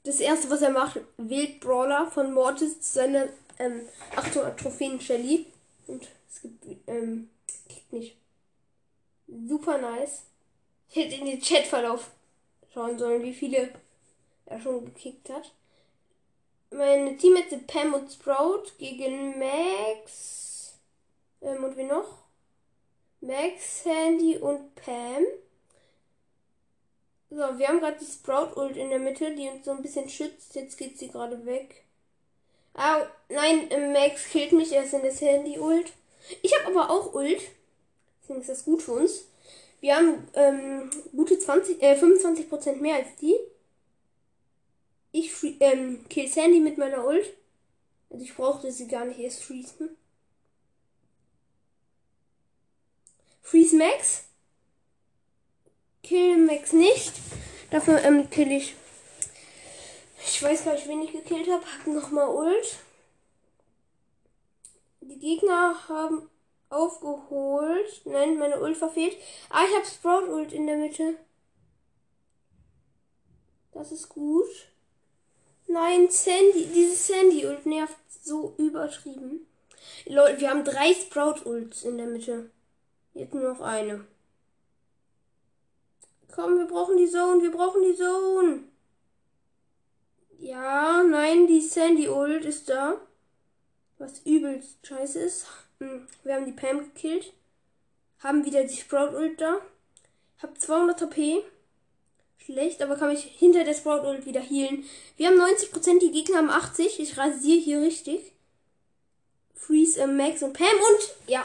Das 0.05 0.21
erste, 0.21 0.49
was 0.51 0.63
er 0.63 0.71
macht, 0.71 1.01
wählt 1.17 1.59
Brawler 1.59 2.09
von 2.13 2.33
Mortis 2.33 2.81
zu 2.81 2.93
seiner 2.93 3.29
ähm, 3.59 3.81
800 4.15 4.59
Trophäen 4.59 5.01
Shelly. 5.01 5.47
Und 5.89 6.07
es 6.29 6.43
gibt, 6.43 6.65
ähm, 6.87 7.29
kickt 7.69 7.93
nicht. 7.93 8.17
Super 9.27 9.79
nice. 9.79 10.23
Ich 10.89 10.97
hätte 10.97 11.17
in 11.17 11.27
den 11.27 11.41
Chatverlauf 11.41 12.09
schauen 12.73 12.99
sollen, 12.99 13.25
wie 13.25 13.35
viele 13.35 13.71
er 14.47 14.61
schon 14.61 14.85
gekickt 14.85 15.29
hat. 15.29 15.53
Meine 16.71 17.17
Teammates 17.17 17.51
sind 17.51 17.67
Pam 17.67 17.95
und 17.95 18.13
Sprout 18.13 18.65
gegen 18.79 19.41
Max. 19.41 20.75
Ähm, 21.41 21.65
und 21.65 21.77
wie 21.77 21.83
noch? 21.83 22.23
Max, 23.21 23.83
Sandy 23.83 24.37
und 24.39 24.73
Pam. 24.77 25.25
So, 27.37 27.59
wir 27.59 27.69
haben 27.69 27.81
gerade 27.81 27.99
die 28.01 28.11
Sprout-Ult 28.11 28.79
in 28.79 28.89
der 28.89 28.99
Mitte, 28.99 29.35
die 29.35 29.47
uns 29.47 29.67
so 29.67 29.73
ein 29.73 29.83
bisschen 29.83 30.09
schützt. 30.09 30.55
Jetzt 30.55 30.79
geht 30.79 30.99
sie 30.99 31.09
gerade 31.09 31.45
weg. 31.45 31.85
Ah, 32.73 33.03
nein, 33.29 33.71
äh, 33.71 33.93
Max 33.93 34.31
killt 34.31 34.53
mich 34.53 34.73
erst 34.73 34.95
in 34.95 35.03
der 35.03 35.13
Sandy-Ult. 35.13 35.93
Ich 36.41 36.59
habe 36.59 36.69
aber 36.69 36.89
auch 36.89 37.13
Ult. 37.13 37.43
Deswegen 38.23 38.41
ist 38.41 38.49
das 38.49 38.65
gut 38.65 38.81
für 38.81 38.93
uns. 38.93 39.27
Wir 39.83 39.97
haben 39.97 40.27
ähm, 40.33 40.91
gute 41.15 41.39
20, 41.39 41.83
äh, 41.83 42.01
25% 42.01 42.77
mehr 42.77 42.97
als 42.97 43.09
die. 43.21 43.37
Ich 45.13 45.31
ähm, 45.61 46.09
kill 46.09 46.29
Sandy 46.29 46.61
mit 46.61 46.79
meiner 46.79 47.07
Ult. 47.07 47.35
Also 48.09 48.25
ich 48.25 48.35
brauchte 48.35 48.73
sie 48.73 48.89
gar 48.89 49.05
nicht 49.05 49.21
erst 49.21 49.45
freezen. 49.45 49.95
Freeze 53.43 53.77
Max. 53.77 54.25
Kill 56.07 56.37
Max 56.39 56.73
nicht. 56.73 57.13
Dafür 57.71 58.03
ähm, 58.05 58.31
kill 58.31 58.53
ich. 58.53 58.75
Ich 60.25 60.43
weiß 60.43 60.65
gar 60.65 60.75
nicht, 60.75 60.89
wen 60.89 61.03
ich 61.03 61.13
gekillt 61.13 61.49
habe. 61.49 61.65
Hab 61.65 61.87
nochmal 61.87 62.29
Ult. 62.29 62.77
Die 65.01 65.19
Gegner 65.19 65.77
haben 65.89 66.29
aufgeholt. 66.69 68.03
Nein, 68.05 68.39
meine 68.39 68.61
Ult 68.61 68.77
verfehlt. 68.77 69.17
Ah, 69.51 69.65
ich 69.69 69.75
habe 69.75 69.87
Sprout 69.87 70.33
Ult 70.33 70.53
in 70.53 70.67
der 70.67 70.77
Mitte. 70.77 71.17
Das 73.73 73.93
ist 73.93 74.09
gut. 74.09 74.49
Nein, 75.67 76.09
Sandy, 76.11 76.69
diese 76.73 76.95
Sandy 76.95 77.47
Ult 77.47 77.67
nervt 77.67 77.97
so 78.23 78.55
übertrieben. 78.59 79.47
Leute, 80.05 80.41
wir 80.41 80.51
haben 80.51 80.65
drei 80.65 80.95
Sprout 80.95 81.45
Ults 81.45 81.83
in 81.83 81.99
der 81.99 82.07
Mitte. 82.07 82.51
Jetzt 83.15 83.35
nur 83.35 83.53
noch 83.53 83.61
eine. 83.61 84.07
Komm, 86.37 86.59
wir 86.59 86.67
brauchen 86.67 86.99
die 86.99 87.09
Zone, 87.09 87.43
wir 87.43 87.51
brauchen 87.51 87.83
die 87.83 87.97
Zone. 87.97 88.65
Ja, 90.39 91.03
nein, 91.03 91.47
die 91.47 91.63
Sandy 91.63 92.09
Ult 92.11 92.45
ist 92.45 92.69
da. 92.69 93.01
Was 93.97 94.21
übelst 94.27 94.87
scheiße 94.87 95.19
ist. 95.19 95.47
Hm, 95.81 96.07
wir 96.25 96.35
haben 96.35 96.45
die 96.45 96.53
Pam 96.53 96.81
gekillt. 96.81 97.33
Haben 98.19 98.45
wieder 98.45 98.65
die 98.65 98.77
Sprout 98.77 99.17
Ult 99.17 99.41
da. 99.41 99.61
Hab 100.43 100.61
200 100.61 101.01
HP. 101.01 101.43
Schlecht, 102.37 102.83
aber 102.83 102.97
kann 102.97 103.09
mich 103.09 103.23
hinter 103.23 103.65
der 103.65 103.73
Sprout 103.73 104.07
Ult 104.07 104.27
wieder 104.27 104.43
healen. 104.43 104.85
Wir 105.17 105.29
haben 105.29 105.41
90%, 105.41 106.01
die 106.01 106.11
Gegner 106.11 106.37
haben 106.37 106.51
80. 106.51 107.01
Ich 107.01 107.17
rasiere 107.17 107.61
hier 107.61 107.81
richtig. 107.81 108.35
Freeze, 109.55 110.03
äh, 110.03 110.07
Max 110.07 110.43
und 110.43 110.53
Pam 110.53 110.67
und 110.67 111.15
ja, 111.29 111.43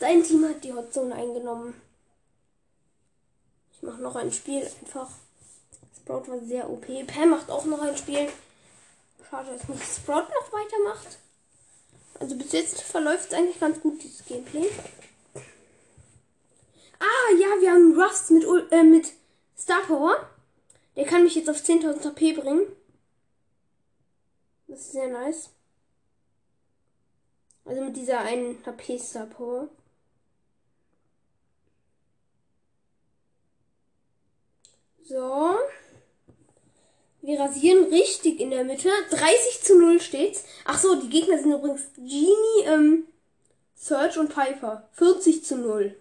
dein 0.00 0.24
Team 0.24 0.48
hat 0.48 0.64
die 0.64 0.72
Hotzone 0.72 1.14
eingenommen. 1.14 1.74
Ich 3.86 3.92
mache 3.92 4.02
noch 4.02 4.16
ein 4.16 4.32
Spiel 4.32 4.68
einfach. 4.80 5.08
Sprout 5.96 6.26
war 6.26 6.40
sehr 6.40 6.68
OP. 6.68 6.86
Pam 7.06 7.30
macht 7.30 7.48
auch 7.48 7.64
noch 7.66 7.80
ein 7.80 7.96
Spiel. 7.96 8.28
Schade, 9.30 9.52
dass 9.52 9.68
nicht 9.68 9.84
Sprout 9.84 10.22
noch 10.22 10.52
weitermacht. 10.52 11.18
Also 12.18 12.36
bis 12.36 12.50
jetzt 12.50 12.82
verläuft 12.82 13.28
es 13.28 13.38
eigentlich 13.38 13.60
ganz 13.60 13.80
gut, 13.80 14.02
dieses 14.02 14.26
Gameplay. 14.26 14.68
Ah, 16.98 17.32
ja, 17.38 17.46
wir 17.60 17.70
haben 17.70 18.00
Rust 18.00 18.32
mit, 18.32 18.44
äh, 18.72 18.82
mit 18.82 19.12
Star 19.56 19.82
Power. 19.82 20.30
Der 20.96 21.04
kann 21.04 21.22
mich 21.22 21.36
jetzt 21.36 21.48
auf 21.48 21.58
10.000 21.58 22.04
HP 22.04 22.32
bringen. 22.32 22.66
Das 24.66 24.80
ist 24.80 24.92
sehr 24.92 25.06
nice. 25.06 25.50
Also 27.64 27.84
mit 27.84 27.96
dieser 27.96 28.18
einen 28.18 28.66
HP 28.66 28.98
Star 28.98 29.26
Power. 29.26 29.68
So. 35.08 35.56
Wir 37.22 37.40
rasieren 37.40 37.84
richtig 37.92 38.40
in 38.40 38.50
der 38.50 38.64
Mitte. 38.64 38.90
30 39.10 39.62
zu 39.62 39.78
0 39.78 40.00
steht's. 40.00 40.44
Ach 40.64 40.78
so, 40.78 41.00
die 41.00 41.08
Gegner 41.08 41.38
sind 41.38 41.52
übrigens 41.52 41.82
Genie, 41.96 42.64
ähm, 42.64 43.04
Search 43.74 44.18
und 44.18 44.34
Piper. 44.34 44.88
40 44.92 45.44
zu 45.44 45.58
0. 45.58 45.96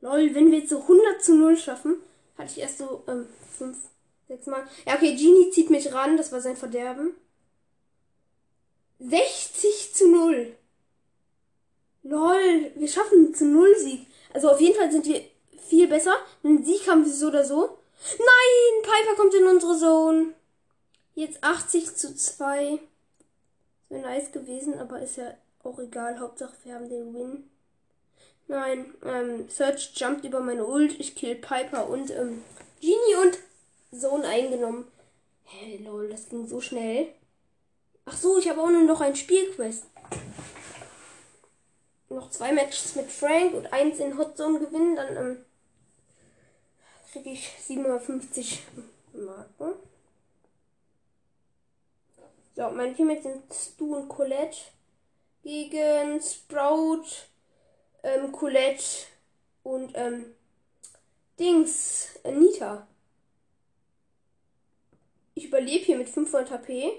Lol, 0.00 0.34
wenn 0.34 0.50
wir 0.50 0.58
jetzt 0.58 0.70
so 0.70 0.80
100 0.80 1.22
zu 1.22 1.34
0 1.34 1.56
schaffen, 1.56 1.96
hatte 2.36 2.50
ich 2.52 2.58
erst 2.58 2.78
so, 2.78 3.04
ähm, 3.06 3.26
5, 3.56 3.76
6 4.28 4.46
Mal. 4.46 4.64
Ja, 4.86 4.94
okay, 4.94 5.14
Genie 5.14 5.50
zieht 5.50 5.70
mich 5.70 5.92
ran, 5.92 6.16
das 6.16 6.32
war 6.32 6.40
sein 6.40 6.56
Verderben. 6.56 7.14
60 8.98 9.94
zu 9.94 10.08
0. 10.08 10.56
Lol, 12.02 12.72
wir 12.74 12.88
schaffen 12.88 13.34
zu 13.34 13.44
0 13.46 13.76
Sieg. 13.76 14.06
Also 14.32 14.50
auf 14.50 14.60
jeden 14.60 14.76
Fall 14.76 14.90
sind 14.90 15.06
wir 15.06 15.22
viel 15.68 15.88
besser. 15.88 16.14
Einen 16.42 16.64
Sieg 16.64 16.88
haben 16.88 17.04
wir 17.04 17.12
so 17.12 17.28
oder 17.28 17.44
so. 17.44 17.78
Nein, 18.18 18.82
Piper 18.82 19.16
kommt 19.16 19.34
in 19.34 19.46
unsere 19.46 19.78
Zone. 19.78 20.34
Jetzt 21.14 21.42
80 21.42 21.94
zu 21.94 22.14
2. 22.14 22.78
Wäre 23.88 24.02
nice 24.02 24.32
gewesen, 24.32 24.78
aber 24.78 25.00
ist 25.00 25.16
ja 25.16 25.34
auch 25.62 25.78
egal. 25.78 26.18
Hauptsache 26.18 26.54
wir 26.64 26.74
haben 26.74 26.88
den 26.88 27.14
Win. 27.14 27.50
Nein, 28.48 28.94
ähm, 29.04 29.48
Search 29.48 29.92
jumpt 29.94 30.24
über 30.24 30.40
meine 30.40 30.66
Ult. 30.66 30.98
Ich 30.98 31.14
kill 31.14 31.36
Piper 31.36 31.88
und 31.88 32.10
ähm, 32.10 32.42
Genie 32.80 33.16
und 33.22 33.38
Zone 33.98 34.26
eingenommen. 34.26 34.86
Hey, 35.44 35.78
lol, 35.84 36.08
das 36.08 36.28
ging 36.28 36.46
so 36.46 36.60
schnell. 36.60 37.08
Ach 38.04 38.16
so, 38.16 38.38
ich 38.38 38.48
habe 38.48 38.60
auch 38.60 38.70
nur 38.70 38.82
noch 38.82 39.00
ein 39.00 39.14
Spielquest. 39.14 39.84
Noch 42.08 42.30
zwei 42.30 42.52
Matches 42.52 42.94
mit 42.94 43.10
Frank 43.10 43.54
und 43.54 43.72
eins 43.72 43.98
in 43.98 44.18
Hot 44.18 44.36
Zone 44.36 44.58
gewinnen, 44.58 44.96
dann 44.96 45.16
ähm, 45.16 45.44
kriege 47.12 47.30
ich 47.30 47.50
750 47.60 48.62
Marken. 49.12 49.74
So, 52.56 52.70
meine 52.70 52.94
Teammates 52.94 53.24
sind 53.24 53.42
Stu 53.52 53.96
und 53.96 54.08
Colette 54.08 54.56
gegen 55.42 56.20
Sprout, 56.22 57.04
ähm, 58.02 58.32
Colette 58.32 58.84
und 59.62 59.92
ähm, 59.94 60.34
Dings, 61.38 62.18
Anita. 62.24 62.86
Ich 65.34 65.46
überlebe 65.46 65.84
hier 65.84 65.98
mit 65.98 66.08
500 66.08 66.50
HP. 66.50 66.92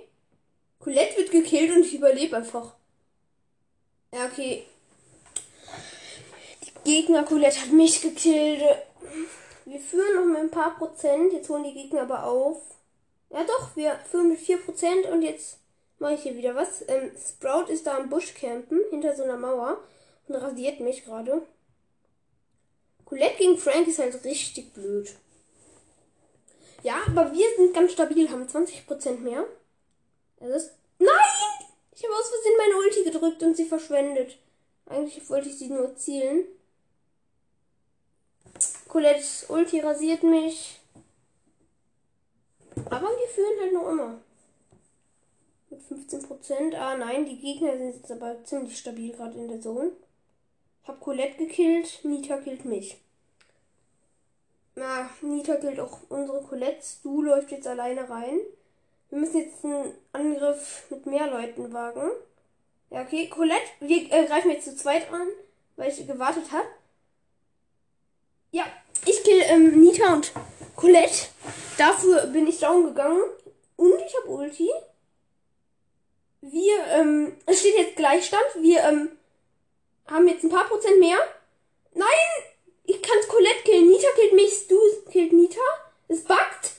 Colette 0.79 1.17
wird 1.17 1.31
gekillt 1.31 1.71
und 1.71 1.85
ich 1.85 1.95
überlebe 1.95 2.37
einfach. 2.37 2.75
Ja, 4.11 4.25
okay. 4.25 4.65
Die 6.61 6.91
Gegner 6.91 7.23
Colette 7.23 7.61
hat 7.61 7.71
mich 7.71 8.01
gekillt. 8.01 8.61
Wir 9.65 9.79
führen 9.79 10.15
noch 10.15 10.25
mit 10.25 10.37
ein 10.37 10.51
paar 10.51 10.77
Prozent. 10.77 11.33
Jetzt 11.33 11.49
holen 11.49 11.63
die 11.63 11.73
Gegner 11.73 12.01
aber 12.01 12.25
auf. 12.25 12.61
Ja 13.29 13.43
doch, 13.43 13.75
wir 13.75 13.99
führen 14.09 14.29
mit 14.29 14.39
4 14.39 14.57
Prozent 14.57 15.05
und 15.07 15.21
jetzt 15.23 15.57
mache 15.97 16.13
ich 16.13 16.21
hier 16.21 16.35
wieder 16.35 16.55
was. 16.55 16.83
Ähm, 16.87 17.11
Sprout 17.17 17.71
ist 17.71 17.87
da 17.87 17.97
am 17.97 18.09
Busch 18.09 18.33
campen, 18.35 18.79
hinter 18.91 19.15
so 19.15 19.23
einer 19.23 19.37
Mauer 19.37 19.79
und 20.27 20.35
rasiert 20.35 20.79
mich 20.79 21.03
gerade. 21.03 21.41
Colette 23.05 23.37
gegen 23.37 23.57
Frank 23.57 23.87
ist 23.87 23.99
halt 23.99 24.23
richtig 24.23 24.73
blöd. 24.73 25.15
Ja, 26.83 26.97
aber 27.07 27.31
wir 27.31 27.45
sind 27.57 27.73
ganz 27.73 27.93
stabil, 27.93 28.29
haben 28.29 28.45
20% 28.45 29.19
mehr. 29.19 29.45
Das 30.37 30.63
ist. 30.63 30.73
Nein! 30.99 31.09
Ich 31.95 32.03
habe 32.03 32.13
aus 32.13 32.29
Versehen 32.29 32.57
meine 32.57 32.77
Ulti 32.77 33.03
gedrückt 33.03 33.41
und 33.43 33.55
sie 33.55 33.65
verschwendet. 33.65 34.37
Eigentlich 34.85 35.27
wollte 35.29 35.49
ich 35.49 35.57
sie 35.57 35.69
nur 35.69 35.95
zielen. 35.95 36.45
Colettes 38.93 39.49
Ulti 39.49 39.79
rasiert 39.79 40.21
mich. 40.21 40.79
Aber 42.91 43.07
wir 43.07 43.27
führen 43.27 43.59
halt 43.59 43.73
noch 43.73 43.89
immer. 43.89 44.21
Mit 45.71 45.81
15%. 45.81 46.75
Ah 46.75 46.95
nein, 46.95 47.25
die 47.25 47.39
Gegner 47.39 47.75
sind 47.75 47.95
jetzt 47.95 48.11
aber 48.11 48.43
ziemlich 48.43 48.77
stabil 48.77 49.11
gerade 49.11 49.39
in 49.39 49.47
der 49.47 49.61
Zone. 49.61 49.93
Hab 50.83 50.99
Colette 50.99 51.37
gekillt, 51.37 52.01
Nita 52.03 52.37
killt 52.37 52.65
mich. 52.65 53.01
Na, 54.75 55.09
Nita 55.21 55.55
killt 55.55 55.79
auch 55.79 55.97
unsere 56.09 56.43
Colette. 56.43 56.85
Du 57.01 57.23
läuft 57.23 57.49
jetzt 57.49 57.65
alleine 57.65 58.07
rein. 58.07 58.41
Wir 59.09 59.17
müssen 59.17 59.39
jetzt 59.39 59.65
einen 59.65 59.91
Angriff 60.11 60.85
mit 60.91 61.07
mehr 61.07 61.31
Leuten 61.31 61.73
wagen. 61.73 62.11
Ja, 62.91 63.01
okay. 63.01 63.27
Colette, 63.27 63.71
wir 63.79 64.11
äh, 64.11 64.27
greifen 64.27 64.51
jetzt 64.51 64.65
zu 64.65 64.75
zweit 64.75 65.11
an, 65.11 65.29
weil 65.77 65.89
ich 65.89 66.05
gewartet 66.05 66.51
habe. 66.51 66.67
Ja, 68.51 68.67
ich 69.05 69.23
kill 69.23 69.41
ähm, 69.45 69.81
Nita 69.81 70.13
und 70.13 70.31
Colette. 70.75 71.27
Dafür 71.77 72.27
bin 72.27 72.47
ich 72.47 72.59
down 72.59 72.85
gegangen. 72.85 73.21
Und 73.75 73.93
ich 74.05 74.15
habe 74.17 74.27
Ulti. 74.27 74.69
Wir, 76.41 76.85
ähm, 76.91 77.33
es 77.45 77.59
steht 77.59 77.77
jetzt 77.77 77.95
Gleichstand. 77.95 78.43
Wir, 78.59 78.83
ähm, 78.83 79.09
haben 80.07 80.27
jetzt 80.27 80.43
ein 80.43 80.49
paar 80.49 80.67
Prozent 80.67 80.99
mehr. 80.99 81.17
Nein! 81.93 82.07
Ich 82.85 83.01
kann 83.01 83.17
Colette 83.27 83.63
killen. 83.63 83.87
Nita 83.87 84.07
killt 84.15 84.33
mich. 84.33 84.67
Du 84.67 84.77
killt 85.09 85.33
Nita. 85.33 85.61
Es 86.07 86.23
buggt. 86.23 86.73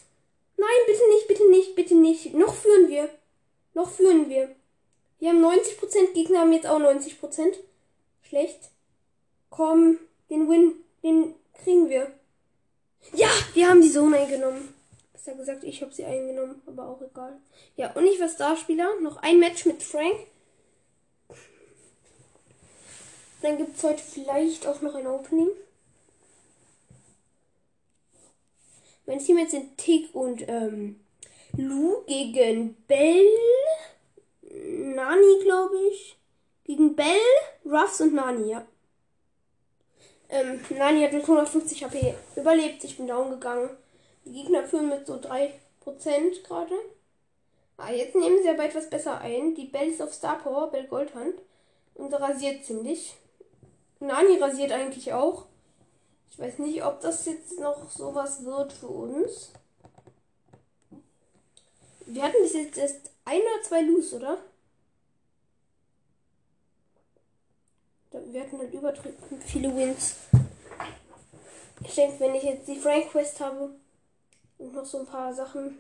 Nein! 0.56 0.68
Bitte 0.86 1.08
nicht, 1.08 1.28
bitte 1.28 1.50
nicht, 1.50 1.74
bitte 1.74 1.94
nicht. 1.94 2.34
Noch 2.34 2.54
führen 2.54 2.88
wir. 2.88 3.08
Noch 3.72 3.90
führen 3.90 4.28
wir. 4.28 4.54
Wir 5.18 5.30
haben 5.30 5.44
90%, 5.44 6.12
Gegner 6.12 6.40
haben 6.40 6.52
jetzt 6.52 6.66
auch 6.66 6.78
90%. 6.78 7.54
Schlecht. 8.22 8.70
Komm, 9.50 9.98
den 10.28 10.48
Win, 10.48 10.74
den 11.02 11.34
kriegen 11.64 11.88
wir. 11.88 12.12
Ja, 13.14 13.28
wir 13.54 13.68
haben 13.68 13.80
die 13.80 13.90
Zone 13.90 14.18
eingenommen. 14.18 14.72
Besser 15.12 15.34
gesagt, 15.34 15.64
ich 15.64 15.82
habe 15.82 15.92
sie 15.92 16.04
eingenommen, 16.04 16.62
aber 16.66 16.86
auch 16.88 17.00
egal. 17.02 17.40
Ja, 17.76 17.92
und 17.92 18.06
ich 18.06 18.20
war 18.20 18.28
Starspieler. 18.28 19.00
Noch 19.00 19.16
ein 19.22 19.40
Match 19.40 19.64
mit 19.64 19.82
Frank. 19.82 20.16
Dann 23.42 23.58
gibt 23.58 23.76
es 23.76 23.82
heute 23.82 24.02
vielleicht 24.02 24.66
auch 24.66 24.80
noch 24.80 24.94
ein 24.94 25.06
Opening. 25.06 25.50
Mein 29.06 29.18
Team 29.18 29.38
jetzt 29.38 29.50
sind 29.50 29.76
Tick 29.76 30.14
und 30.14 30.48
ähm, 30.48 31.00
Lu 31.56 32.04
gegen 32.06 32.74
Bell. 32.86 33.26
Nani, 34.40 35.42
glaube 35.42 35.76
ich. 35.90 36.16
Gegen 36.64 36.96
Bell, 36.96 37.20
Ruffs 37.66 38.00
und 38.00 38.14
Nani, 38.14 38.50
ja. 38.50 38.66
Ähm, 40.34 40.60
Nani 40.76 41.02
hat 41.02 41.12
mit 41.12 41.22
150 41.22 41.84
HP 41.84 42.12
überlebt. 42.34 42.82
Ich 42.82 42.96
bin 42.96 43.06
down 43.06 43.30
gegangen. 43.30 43.70
Die 44.24 44.32
Gegner 44.32 44.64
führen 44.64 44.88
mit 44.88 45.06
so 45.06 45.14
3% 45.14 45.52
gerade. 46.42 46.74
Ah, 47.76 47.92
jetzt 47.92 48.16
nehmen 48.16 48.42
sie 48.42 48.50
aber 48.50 48.64
etwas 48.64 48.90
besser 48.90 49.20
ein. 49.20 49.54
Die 49.54 49.66
Bell 49.66 49.90
ist 49.90 50.02
auf 50.02 50.12
Star 50.12 50.38
Power, 50.40 50.72
Bell 50.72 50.88
Goldhand. 50.88 51.40
Und 51.94 52.12
rasiert 52.12 52.64
ziemlich. 52.64 53.14
Nani 54.00 54.36
rasiert 54.38 54.72
eigentlich 54.72 55.12
auch. 55.12 55.46
Ich 56.32 56.38
weiß 56.40 56.58
nicht, 56.58 56.84
ob 56.84 57.00
das 57.00 57.26
jetzt 57.26 57.60
noch 57.60 57.88
sowas 57.88 58.44
wird 58.44 58.72
für 58.72 58.88
uns. 58.88 59.52
Wir 62.06 62.24
hatten 62.24 62.42
bis 62.42 62.54
jetzt 62.54 62.76
erst 62.76 63.12
ein 63.24 63.40
oder 63.40 63.62
zwei 63.62 63.82
Loose, 63.82 64.16
oder? 64.16 64.38
Wir 68.14 68.42
hatten 68.42 68.58
halt 68.58 68.72
übertrieben 68.72 69.16
viele 69.44 69.74
Wins. 69.74 70.14
Ich 71.84 71.94
denke, 71.96 72.20
wenn 72.20 72.34
ich 72.34 72.44
jetzt 72.44 72.68
die 72.68 72.78
Frank 72.78 73.10
Quest 73.10 73.40
habe 73.40 73.70
und 74.58 74.72
noch 74.72 74.84
so 74.84 75.00
ein 75.00 75.06
paar 75.06 75.34
Sachen, 75.34 75.78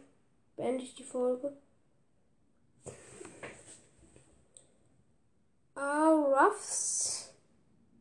beende 0.56 0.82
ich 0.82 0.94
die 0.96 1.04
Folge. 1.04 1.56
Ah, 5.76 6.10
Ruffs. 6.10 7.30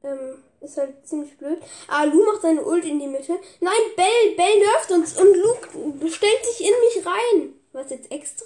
Ähm, 0.03 0.43
ist 0.61 0.77
halt 0.77 1.07
ziemlich 1.07 1.37
blöd. 1.37 1.61
Ah, 1.87 2.03
Lu 2.03 2.25
macht 2.25 2.41
seine 2.41 2.63
Ult 2.63 2.85
in 2.85 2.99
die 2.99 3.07
Mitte. 3.07 3.39
Nein, 3.61 3.73
Bell, 3.95 4.35
Bell 4.35 4.59
nervt 4.59 4.91
uns 4.91 5.17
und 5.17 5.35
Luke 5.37 6.09
stellt 6.09 6.45
sich 6.45 6.61
in 6.61 6.73
mich 6.79 7.05
rein. 7.05 7.53
Was 7.71 7.91
jetzt 7.91 8.11
extra? 8.11 8.45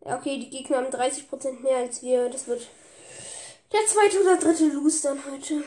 okay, 0.15 0.39
die 0.39 0.49
Gegner 0.49 0.77
haben 0.77 0.87
30% 0.87 1.61
mehr 1.61 1.77
als 1.77 2.01
wir. 2.01 2.29
Das 2.29 2.47
wird 2.47 2.67
der 3.71 3.85
zweite 3.87 4.21
oder 4.21 4.37
dritte 4.37 4.67
Lose 4.67 5.03
dann 5.03 5.23
heute. 5.31 5.63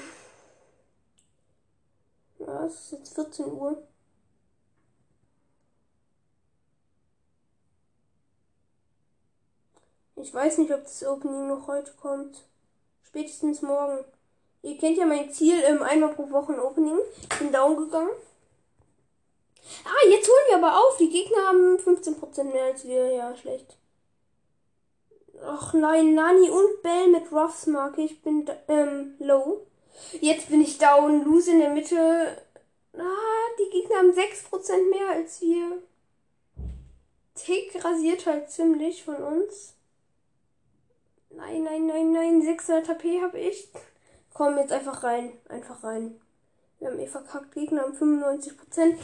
Ja, 2.39 2.67
es 2.67 2.75
ist 2.75 2.93
jetzt 2.93 3.15
14 3.15 3.47
Uhr. 3.47 3.83
Ich 10.17 10.33
weiß 10.33 10.59
nicht, 10.59 10.73
ob 10.73 10.83
das 10.85 11.05
Opening 11.05 11.49
noch 11.49 11.67
heute 11.67 11.93
kommt. 12.01 12.45
Spätestens 13.03 13.63
morgen. 13.63 14.05
Ihr 14.63 14.79
kennt 14.79 14.97
ja 14.97 15.05
mein 15.05 15.31
Ziel, 15.33 15.63
ähm, 15.65 15.83
einmal 15.83 16.15
pro 16.15 16.31
Woche 16.31 16.55
ein 16.55 16.61
Opening. 16.61 16.99
Ich 17.21 17.39
bin 17.39 17.53
down 17.53 17.77
gegangen. 17.77 18.11
Ah, 19.85 20.09
jetzt 20.09 20.29
holen 20.29 20.47
wir 20.49 20.57
aber 20.57 20.79
auf. 20.79 20.97
Die 20.99 21.11
Gegner 21.11 21.47
haben 21.49 21.77
15% 21.79 22.45
mehr 22.45 22.65
als 22.65 22.85
wir. 22.85 23.13
Ja, 23.13 23.37
schlecht. 23.37 23.77
Ach 25.47 25.75
nein, 25.75 26.15
Nani 26.15 26.49
und 26.49 26.83
Bell 26.83 27.09
mit 27.09 27.31
Ruffs 27.31 27.67
Marke. 27.67 28.03
Ich 28.03 28.23
bin 28.23 28.49
ähm, 28.69 29.15
low. 29.19 29.67
Jetzt 30.21 30.49
bin 30.49 30.63
ich 30.63 30.79
down. 30.79 31.25
Lose 31.25 31.51
in 31.51 31.61
der 31.61 31.71
Mitte. 31.71 32.43
Ah, 32.97 33.45
die 33.59 33.71
Gegner 33.71 33.97
haben 33.99 34.13
6% 34.13 34.91
mehr 34.91 35.09
als 35.11 35.41
wir. 35.43 35.83
Tick 37.35 37.85
rasiert 37.85 38.27
halt 38.27 38.51
ziemlich 38.51 39.05
von 39.05 39.17
uns. 39.17 39.75
Nein, 41.31 41.65
nein, 41.65 41.87
nein, 41.87 42.13
nein. 42.13 42.43
600 42.43 42.89
HP 42.89 43.21
habe 43.21 43.39
ich. 43.39 43.69
Komm 44.33 44.57
jetzt 44.57 44.73
einfach 44.73 45.03
rein. 45.03 45.33
Einfach 45.49 45.83
rein. 45.83 46.21
Wir 46.79 46.89
haben 46.89 46.99
eh 46.99 47.07
verkackt. 47.07 47.53
Gegner 47.53 47.83
haben 47.83 47.97
95%. 47.97 48.97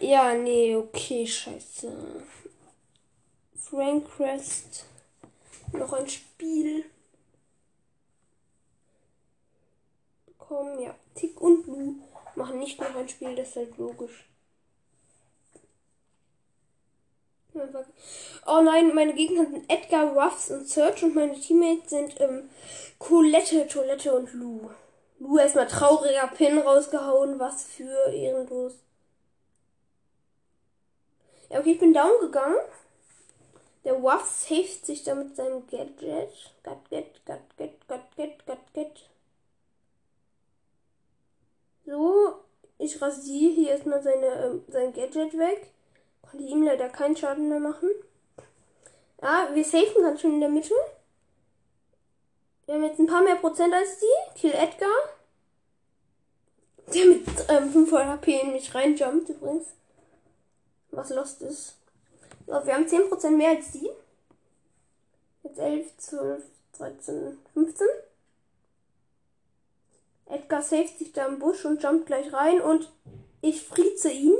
Ja, 0.00 0.34
nee, 0.34 0.74
okay, 0.74 1.26
scheiße. 1.26 1.92
Frank 3.54 4.08
Crest. 4.16 4.86
Noch 5.72 5.92
ein 5.92 6.08
Spiel. 6.08 6.84
Komm, 10.38 10.80
ja. 10.80 10.94
Tick 11.14 11.40
und 11.40 11.64
Blue 11.64 11.94
machen 12.34 12.58
nicht 12.58 12.80
noch 12.80 12.94
ein 12.94 13.08
Spiel, 13.08 13.34
das 13.36 13.48
ist 13.50 13.56
halt 13.56 13.78
logisch. 13.78 14.24
Oh 18.46 18.60
nein, 18.62 18.94
meine 18.94 19.12
Gegner 19.12 19.44
sind 19.44 19.68
Edgar, 19.68 20.16
Ruffs 20.16 20.50
und 20.50 20.66
Search 20.68 21.02
und 21.02 21.14
meine 21.14 21.38
Teammates 21.38 21.90
sind 21.90 22.20
ähm, 22.20 22.48
Colette, 22.98 23.66
Toilette 23.66 24.14
und 24.14 24.32
Lou. 24.32 24.70
Lou 25.18 25.38
erstmal 25.38 25.66
trauriger 25.66 26.28
Pin 26.28 26.58
rausgehauen, 26.58 27.38
was 27.38 27.64
für 27.64 28.12
ehrenlos. 28.12 28.74
Ja, 31.50 31.58
okay, 31.58 31.72
ich 31.72 31.80
bin 31.80 31.92
down 31.92 32.20
gegangen. 32.20 32.58
Der 33.84 34.00
Waff 34.02 34.26
saved 34.26 34.86
sich 34.86 35.02
da 35.02 35.14
mit 35.14 35.34
seinem 35.34 35.66
Gadget. 35.66 36.52
Gadget, 36.62 37.26
Gadget, 37.26 37.88
Gadget, 37.88 38.46
Gadget. 38.46 39.08
So, 41.84 42.34
ich 42.78 43.02
rasiere 43.02 43.52
hier 43.52 43.70
erstmal 43.70 44.00
seine, 44.00 44.26
ähm, 44.26 44.64
sein 44.68 44.92
Gadget 44.92 45.36
weg. 45.36 45.72
Konnte 46.22 46.46
ihm 46.46 46.62
leider 46.62 46.88
keinen 46.88 47.16
Schaden 47.16 47.48
mehr 47.48 47.58
machen. 47.58 47.90
Ja, 49.20 49.48
wir 49.52 49.64
safen 49.64 50.02
ganz 50.02 50.20
schön 50.20 50.34
in 50.34 50.40
der 50.40 50.48
Mitte. 50.50 50.74
Wir 52.66 52.76
haben 52.76 52.84
jetzt 52.84 53.00
ein 53.00 53.06
paar 53.08 53.22
mehr 53.22 53.36
Prozent 53.36 53.74
als 53.74 53.98
die. 53.98 54.38
Kill 54.38 54.52
Edgar. 54.52 54.88
Der 56.94 57.06
mit 57.06 57.26
ähm, 57.48 57.72
500 57.72 58.06
HP 58.06 58.40
in 58.40 58.52
mich 58.52 58.72
reinjumpt 58.72 59.30
übrigens 59.30 59.66
was 60.90 61.10
lost 61.10 61.42
ist. 61.42 61.76
So, 62.46 62.52
wir 62.66 62.74
haben 62.74 62.86
10% 62.86 63.30
mehr 63.30 63.50
als 63.50 63.72
die. 63.72 63.90
Jetzt 65.42 65.58
11, 65.58 65.96
12, 65.98 66.44
13, 66.78 67.38
15. 67.54 67.86
Edgar 70.26 70.62
saved 70.62 70.98
sich 70.98 71.12
da 71.12 71.26
im 71.26 71.38
Busch 71.38 71.64
und 71.64 71.82
jumpt 71.82 72.06
gleich 72.06 72.32
rein 72.32 72.60
und 72.60 72.90
ich 73.40 73.62
frieze 73.62 74.10
ihn 74.10 74.36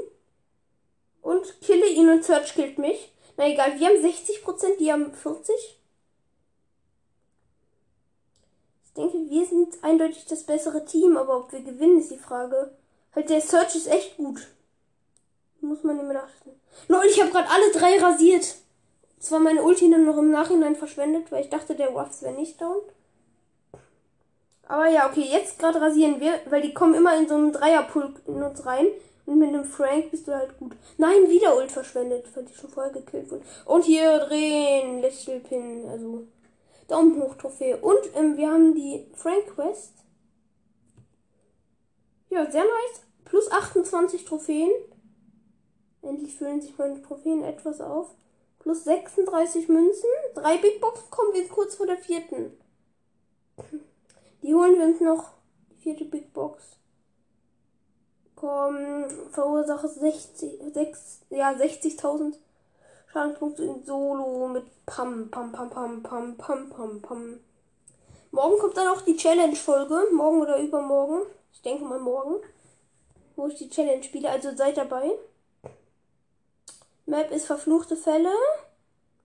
und 1.23 1.61
kille 1.61 1.89
ihn 1.89 2.09
und 2.09 2.25
Search 2.25 2.55
killt 2.55 2.79
mich. 2.79 3.13
Na 3.37 3.49
egal, 3.49 3.79
wir 3.79 3.89
haben 3.89 4.05
60%, 4.05 4.77
die 4.79 4.93
haben 4.93 5.13
40%. 5.13 5.51
Ich 8.85 8.95
denke, 8.95 9.31
wir 9.31 9.47
sind 9.47 9.83
eindeutig 9.83 10.27
das 10.27 10.45
bessere 10.45 10.85
Team, 10.85 11.17
aber 11.17 11.39
ob 11.39 11.53
wir 11.53 11.63
gewinnen, 11.63 12.01
ist 12.01 12.11
die 12.11 12.19
Frage. 12.19 12.77
Halt, 13.15 13.31
der 13.31 13.41
Search 13.41 13.75
ist 13.77 13.87
echt 13.87 14.17
gut. 14.17 14.47
Muss 15.61 15.83
man 15.83 15.99
immer 15.99 16.23
achten. 16.23 16.51
Lol, 16.89 17.05
ich 17.07 17.21
habe 17.21 17.31
gerade 17.31 17.49
alle 17.51 17.71
drei 17.73 18.03
rasiert. 18.03 18.57
Zwar 19.19 19.41
meine 19.41 19.63
Ulti 19.63 19.91
dann 19.91 20.07
noch 20.07 20.17
im 20.17 20.31
Nachhinein 20.31 20.75
verschwendet, 20.75 21.31
weil 21.31 21.45
ich 21.45 21.51
dachte, 21.51 21.75
der 21.75 21.95
Waffs 21.95 22.23
wäre 22.23 22.33
nicht 22.33 22.61
down. 22.61 22.81
Aber 24.67 24.89
ja, 24.89 25.09
okay, 25.09 25.27
jetzt 25.31 25.59
gerade 25.59 25.81
rasieren 25.81 26.21
wir, 26.21 26.41
weil 26.49 26.63
die 26.63 26.73
kommen 26.73 26.95
immer 26.95 27.17
in 27.19 27.29
so 27.29 27.35
einen 27.35 27.53
Dreierpulk 27.53 28.23
in 28.27 28.43
uns 28.43 28.65
rein. 28.65 28.87
Und 29.27 29.39
mit 29.39 29.51
einem 29.51 29.65
Frank 29.65 30.11
bist 30.11 30.27
du 30.27 30.35
halt 30.35 30.59
gut. 30.59 30.73
Nein, 30.97 31.29
wieder 31.29 31.57
Ult 31.57 31.71
verschwendet, 31.71 32.25
weil 32.35 32.45
die 32.45 32.55
schon 32.55 32.71
vorher 32.71 32.93
gekillt 32.93 33.31
wurden. 33.31 33.45
Und 33.65 33.85
hier 33.85 34.19
drehen, 34.21 35.03
Little 35.03 35.41
Pin, 35.41 35.89
also 35.89 36.27
Daumen 36.89 37.21
hoch 37.21 37.35
Trophäe. 37.37 37.77
Und 37.77 37.99
ähm, 38.17 38.37
wir 38.37 38.51
haben 38.51 38.75
die 38.75 39.07
Frank 39.15 39.55
Quest. 39.55 39.93
Ja, 42.31 42.51
sehr 42.51 42.65
nice. 42.65 43.03
Plus 43.25 43.51
28 43.51 44.25
Trophäen. 44.25 44.71
Endlich 46.03 46.37
füllen 46.37 46.61
sich 46.61 46.77
meine 46.79 47.03
Trophäen 47.03 47.45
etwas 47.45 47.81
auf. 47.81 48.15
Plus 48.59 48.85
36 48.85 49.69
Münzen. 49.69 50.09
Drei 50.35 50.57
Big 50.59 50.81
Boxen 50.81 51.11
kommen 51.11 51.35
wir 51.35 51.49
kurz 51.49 51.75
vor 51.75 51.87
der 51.87 51.99
vierten. 51.99 52.59
Die 54.43 54.55
holen 54.55 54.79
wir 54.79 54.87
uns 54.87 55.01
noch. 55.01 55.33
Die 55.71 55.83
vierte 55.83 56.05
Big 56.05 56.33
Box. 56.33 56.63
Komm, 58.37 59.05
verursache 59.31 59.89
60, 59.89 60.73
6, 60.73 61.21
ja, 61.29 61.51
60.000 61.51 62.35
Schadenspunkte 63.13 63.65
in 63.65 63.85
Solo 63.85 64.49
mit 64.49 64.65
Pam, 64.87 65.31
Pam, 65.31 65.53
Pam, 65.53 65.69
Pam, 65.69 66.03
Pam, 66.03 66.37
Pam, 66.37 66.71
Pam, 66.71 67.03
Pam. 67.03 67.41
Morgen 68.31 68.59
kommt 68.61 68.77
dann 68.77 68.89
auch 68.89 69.03
die 69.03 69.17
Challenge-Folge. 69.17 70.09
Morgen 70.13 70.41
oder 70.41 70.59
übermorgen. 70.59 71.27
Ich 71.53 71.63
denke 71.63 71.85
mal 71.85 71.99
morgen. 71.99 72.37
Wo 73.35 73.49
ich 73.49 73.57
die 73.57 73.69
Challenge 73.69 74.03
spiele. 74.03 74.31
Also 74.31 74.55
seid 74.55 74.77
dabei. 74.77 75.11
Map 77.11 77.33
ist 77.33 77.47
verfluchte 77.47 77.97
Fälle. 77.97 78.33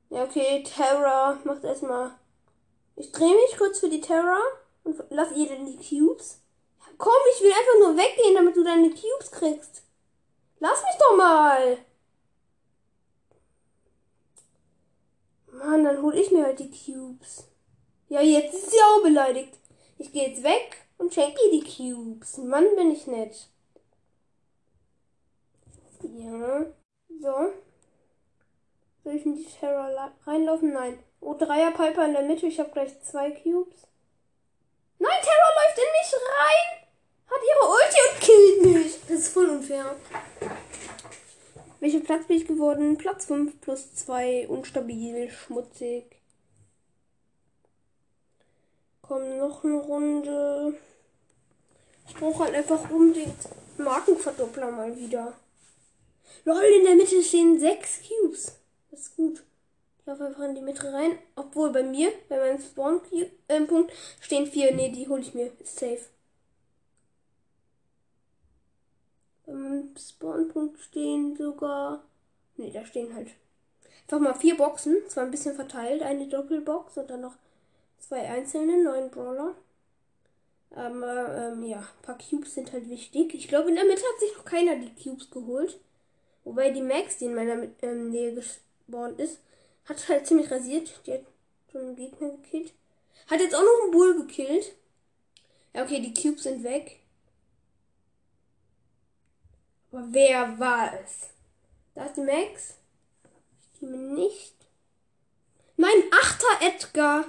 Ja, 0.10 0.24
okay, 0.24 0.64
Terra 0.64 1.38
macht 1.44 1.64
erstmal. 1.64 2.12
Ich 2.96 3.12
drehe 3.12 3.36
mich 3.36 3.58
kurz 3.58 3.80
für 3.80 3.90
die 3.90 4.02
Terra 4.02 4.40
und 4.84 5.04
lass 5.10 5.32
ihr 5.34 5.48
denn 5.48 5.68
die 5.68 5.78
Cubes. 5.78 6.42
Komm, 6.98 7.14
ich 7.36 7.44
will 7.44 7.52
einfach 7.52 7.80
nur 7.80 7.96
weggehen, 7.96 8.34
damit 8.34 8.56
du 8.56 8.64
deine 8.64 8.90
Cubes 8.90 9.32
kriegst. 9.32 9.84
Lass 10.60 10.82
mich 10.82 10.98
doch 11.00 11.16
mal. 11.16 11.78
Mann, 15.52 15.84
dann 15.84 16.02
hol 16.02 16.16
ich 16.16 16.32
mir 16.32 16.44
halt 16.44 16.60
die 16.60 16.72
Cubes. 16.72 17.48
Ja, 18.10 18.22
jetzt 18.22 18.56
ist 18.56 18.72
sie 18.72 18.82
auch 18.82 19.04
beleidigt. 19.04 19.60
Ich 20.00 20.12
gehe 20.12 20.30
jetzt 20.30 20.44
weg 20.44 20.88
und 20.98 21.14
schenke 21.14 21.40
ihr 21.46 21.62
die 21.62 21.76
Cubes. 21.76 22.38
Mann, 22.38 22.66
bin 22.76 22.92
ich 22.92 23.06
nett. 23.06 23.48
Ja. 26.02 26.66
So. 27.22 27.65
Soll 29.06 29.18
ich 29.18 29.26
in 29.28 29.36
die 29.36 29.46
Terror 29.46 30.12
reinlaufen? 30.26 30.74
Nein. 30.74 30.98
Oh, 31.22 31.36
Dreier 31.36 31.70
Piper 31.70 32.06
in 32.06 32.14
der 32.14 32.24
Mitte. 32.24 32.48
Ich 32.48 32.60
habe 32.60 32.72
gleich 32.72 33.00
zwei 33.04 33.30
Cubes. 33.30 33.88
Nein, 34.98 35.22
Terror 35.22 35.52
läuft 35.62 35.78
in 35.78 35.84
mich 35.94 36.14
rein. 36.40 36.88
Hat 37.28 37.42
ihre 37.52 37.70
Ulti 37.70 38.00
und 38.10 38.20
killt 38.20 38.84
mich. 38.84 39.00
Das 39.02 39.20
ist 39.20 39.28
voll 39.28 39.48
unfair. 39.48 39.96
Welchen 41.80 42.04
Platz 42.04 42.26
bin 42.26 42.38
ich 42.38 42.48
geworden? 42.48 42.98
Platz 42.98 43.26
5 43.26 43.62
plus 43.62 43.94
2. 43.94 44.48
Unstabil, 44.48 45.30
schmutzig. 45.30 46.20
Komm, 49.04 49.38
noch 49.38 49.64
eine 49.64 49.76
Runde. 49.76 50.80
Ich 52.08 52.16
brauche 52.16 52.46
halt 52.46 52.56
einfach 52.56 52.90
unbedingt 52.90 53.38
Markenverdoppler 53.78 54.72
mal 54.72 54.98
wieder. 54.98 55.34
Lol, 56.44 56.64
in 56.64 56.86
der 56.86 56.96
Mitte 56.96 57.22
stehen 57.22 57.60
6 57.60 58.00
Cubes. 58.08 58.65
Ist 58.96 59.18
gut. 59.18 59.44
Ich 60.00 60.06
laufe 60.06 60.26
einfach 60.26 60.44
in 60.44 60.56
die 60.56 60.62
Mitte 60.62 60.92
rein. 60.94 61.18
Obwohl 61.36 61.72
bei 61.72 61.84
mir, 61.84 62.12
bei 62.30 62.38
meinem 62.38 62.60
Spawn-Punkt, 62.62 63.92
äh, 63.92 63.96
stehen 64.22 64.48
4. 64.48 64.74
Ne, 64.74 64.92
die 64.92 65.08
hole 65.08 65.22
ich 65.22 65.34
mir. 65.34 65.52
Ist 65.60 65.80
safe. 65.80 66.06
Beim 69.46 69.94
Spawnpunkt 69.98 70.80
stehen 70.80 71.36
sogar. 71.36 72.04
Ne, 72.56 72.72
da 72.72 72.86
stehen 72.86 73.14
halt 73.14 73.28
einfach 74.04 74.20
mal 74.20 74.34
vier 74.34 74.56
Boxen. 74.56 74.98
Zwar 75.10 75.26
ein 75.26 75.32
bisschen 75.32 75.56
verteilt. 75.56 76.02
Eine 76.02 76.28
Doppelbox 76.30 76.98
und 76.98 77.10
dann 77.10 77.22
noch 77.22 77.36
zwei 78.00 78.30
einzelne, 78.30 78.82
neun 78.82 79.12
Brawler. 79.12 79.56
Aber 80.72 81.36
ähm, 81.38 81.64
ja, 81.64 81.80
ein 81.80 82.02
paar 82.02 82.18
Cubes 82.18 82.54
sind 82.54 82.72
halt 82.72 82.90
wichtig. 82.90 83.34
Ich 83.34 83.48
glaube, 83.50 83.70
in 83.70 83.76
der 83.76 83.86
Mitte 83.86 84.04
hat 84.04 84.20
sich 84.20 84.38
noch 84.38 84.46
keiner 84.46 84.78
die 84.78 84.94
Cubes 85.04 85.30
geholt. 85.30 85.80
Wobei 86.46 86.70
die 86.70 86.82
Max, 86.82 87.18
die 87.18 87.26
in 87.26 87.36
meiner 87.36 87.68
ähm, 87.82 88.10
Nähe 88.12 88.36
gespawnt 88.86 89.20
ist, 89.20 89.40
hat 89.86 90.08
halt 90.10 90.28
ziemlich 90.28 90.50
rasiert. 90.50 91.02
Die 91.06 91.14
hat 91.14 91.22
schon 91.72 91.82
einen 91.82 91.96
Gegner 91.96 92.30
gekillt. 92.32 92.74
Hat 93.28 93.40
jetzt 93.40 93.56
auch 93.56 93.62
noch 93.62 93.84
einen 93.84 93.92
Bull 93.92 94.26
gekillt. 94.26 94.76
Ja, 95.74 95.84
okay, 95.84 96.00
die 96.00 96.14
Cubes 96.14 96.44
sind 96.44 96.64
weg. 96.64 97.00
Aber 99.92 100.08
wer 100.10 100.60
war 100.60 100.94
es? 101.02 101.30
Da 101.94 102.06
ist 102.06 102.18
die 102.18 102.22
Max. 102.22 102.76
Ich 103.60 103.78
stimme 103.78 103.98
nicht. 103.98 104.56
Mein 105.78 106.04
achter 106.12 106.66
Edgar. 106.66 107.26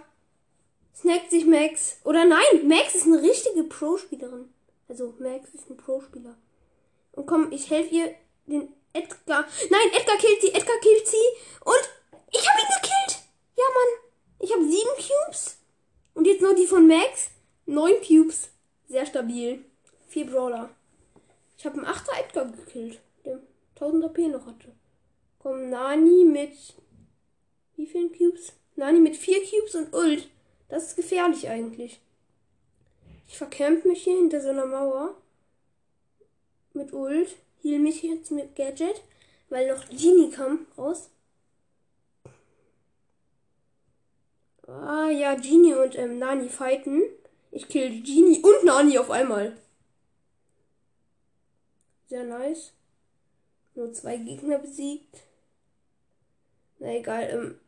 Snackt 0.95 1.31
sich 1.31 1.45
Max. 1.45 1.99
Oder 2.05 2.25
nein, 2.25 2.67
Max 2.67 2.95
ist 2.95 3.07
eine 3.07 3.23
richtige 3.23 3.65
Pro-Spielerin. 3.65 4.53
Also 4.89 5.15
Max 5.19 5.51
ist 5.51 5.69
ein 5.69 5.77
Pro-Spieler. 5.77 6.37
Und 7.13 7.27
komm, 7.27 7.53
ich 7.53 7.71
helfe 7.71 7.95
ihr 7.95 8.15
den 8.47 8.73
Edgar. 8.97 9.47
Nein, 9.71 9.93
Edgar 9.93 10.17
killt 10.17 10.41
sie, 10.41 10.53
Edgar 10.53 10.79
killt 10.81 11.07
sie. 11.07 11.27
Und 11.65 11.91
ich 12.31 12.49
habe 12.49 12.61
ihn 12.61 12.83
gekillt. 12.83 13.23
Ja, 13.57 13.65
Mann. 13.75 14.11
Ich 14.41 14.53
habe 14.53 14.65
sieben 14.65 14.91
Cubes. 14.97 15.59
Und 16.15 16.27
jetzt 16.27 16.43
noch 16.43 16.55
die 16.55 16.67
von 16.67 16.87
Max. 16.87 17.31
Neun 17.67 18.01
Cubes. 18.01 18.49
Sehr 18.89 19.07
stabil. 19.07 19.65
Vier 20.09 20.27
Brawler. 20.27 20.71
Ich 21.59 21.65
habe 21.67 21.79
einen 21.79 21.87
8er 21.87 22.21
Edgar 22.21 22.45
gekillt, 22.47 23.01
der 23.25 23.41
1000 23.75 24.05
AP 24.05 24.19
noch 24.29 24.47
hatte. 24.47 24.73
Komm, 25.39 25.71
Nani 25.71 26.25
mit. 26.25 26.53
Wie 27.77 27.87
vielen 27.87 28.13
Cubes? 28.17 28.53
Nani 28.77 29.01
mit 29.01 29.17
4 29.17 29.41
Cubes 29.49 29.75
und 29.75 29.95
Ult. 29.95 30.29
Das 30.69 30.85
ist 30.85 30.97
gefährlich 30.97 31.49
eigentlich. 31.49 32.01
Ich 33.29 33.37
verkämpf 33.37 33.85
mich 33.85 34.05
hier 34.05 34.17
hinter 34.17 34.41
so 34.41 34.51
einer 34.51 34.67
Mauer. 34.67 35.17
Mit 36.73 36.93
Ult. 36.93 37.37
Heal 37.67 37.81
mich 37.81 38.03
jetzt 38.03 38.31
mit 38.31 38.55
Gadget. 38.55 39.03
Weil 39.49 39.73
noch 39.73 39.89
Genie 39.89 40.31
kam 40.31 40.67
raus. 40.77 41.11
Ah 44.67 45.09
ja, 45.11 45.35
Genie 45.35 45.75
und 45.75 45.97
ähm, 45.97 46.19
Nani 46.19 46.49
fighten. 46.49 47.03
Ich 47.53 47.69
kill 47.69 48.03
Genie 48.03 48.41
und 48.43 48.65
Nani 48.65 48.99
auf 48.99 49.11
einmal. 49.11 49.57
Sehr 52.09 52.25
nice. 52.25 52.73
Nur 53.75 53.93
zwei 53.93 54.17
Gegner 54.17 54.59
besiegt. 54.59 55.23
Na 56.79 56.89
egal, 56.95 57.29
ähm, 57.31 57.61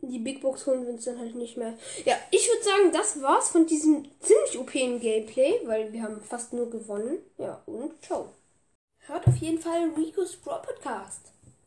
die 0.00 0.18
Big 0.18 0.40
Box 0.40 0.66
holen 0.66 0.86
wir 0.86 0.92
uns 0.94 1.04
dann 1.04 1.18
halt 1.18 1.34
nicht 1.34 1.56
mehr. 1.56 1.76
Ja, 2.04 2.16
ich 2.30 2.48
würde 2.48 2.64
sagen, 2.64 2.92
das 2.92 3.22
war's 3.22 3.50
von 3.50 3.66
diesem 3.66 4.06
ziemlich 4.20 4.58
OPen 4.58 5.00
Gameplay, 5.00 5.60
weil 5.64 5.92
wir 5.92 6.02
haben 6.02 6.20
fast 6.20 6.52
nur 6.52 6.70
gewonnen. 6.70 7.18
Ja, 7.38 7.62
und 7.66 8.02
ciao. 8.02 8.30
Hört 9.06 9.28
auf 9.28 9.36
jeden 9.36 9.60
Fall 9.60 9.90
Rico's 9.96 10.36
Brawl 10.36 10.62
Podcast. 10.62 11.35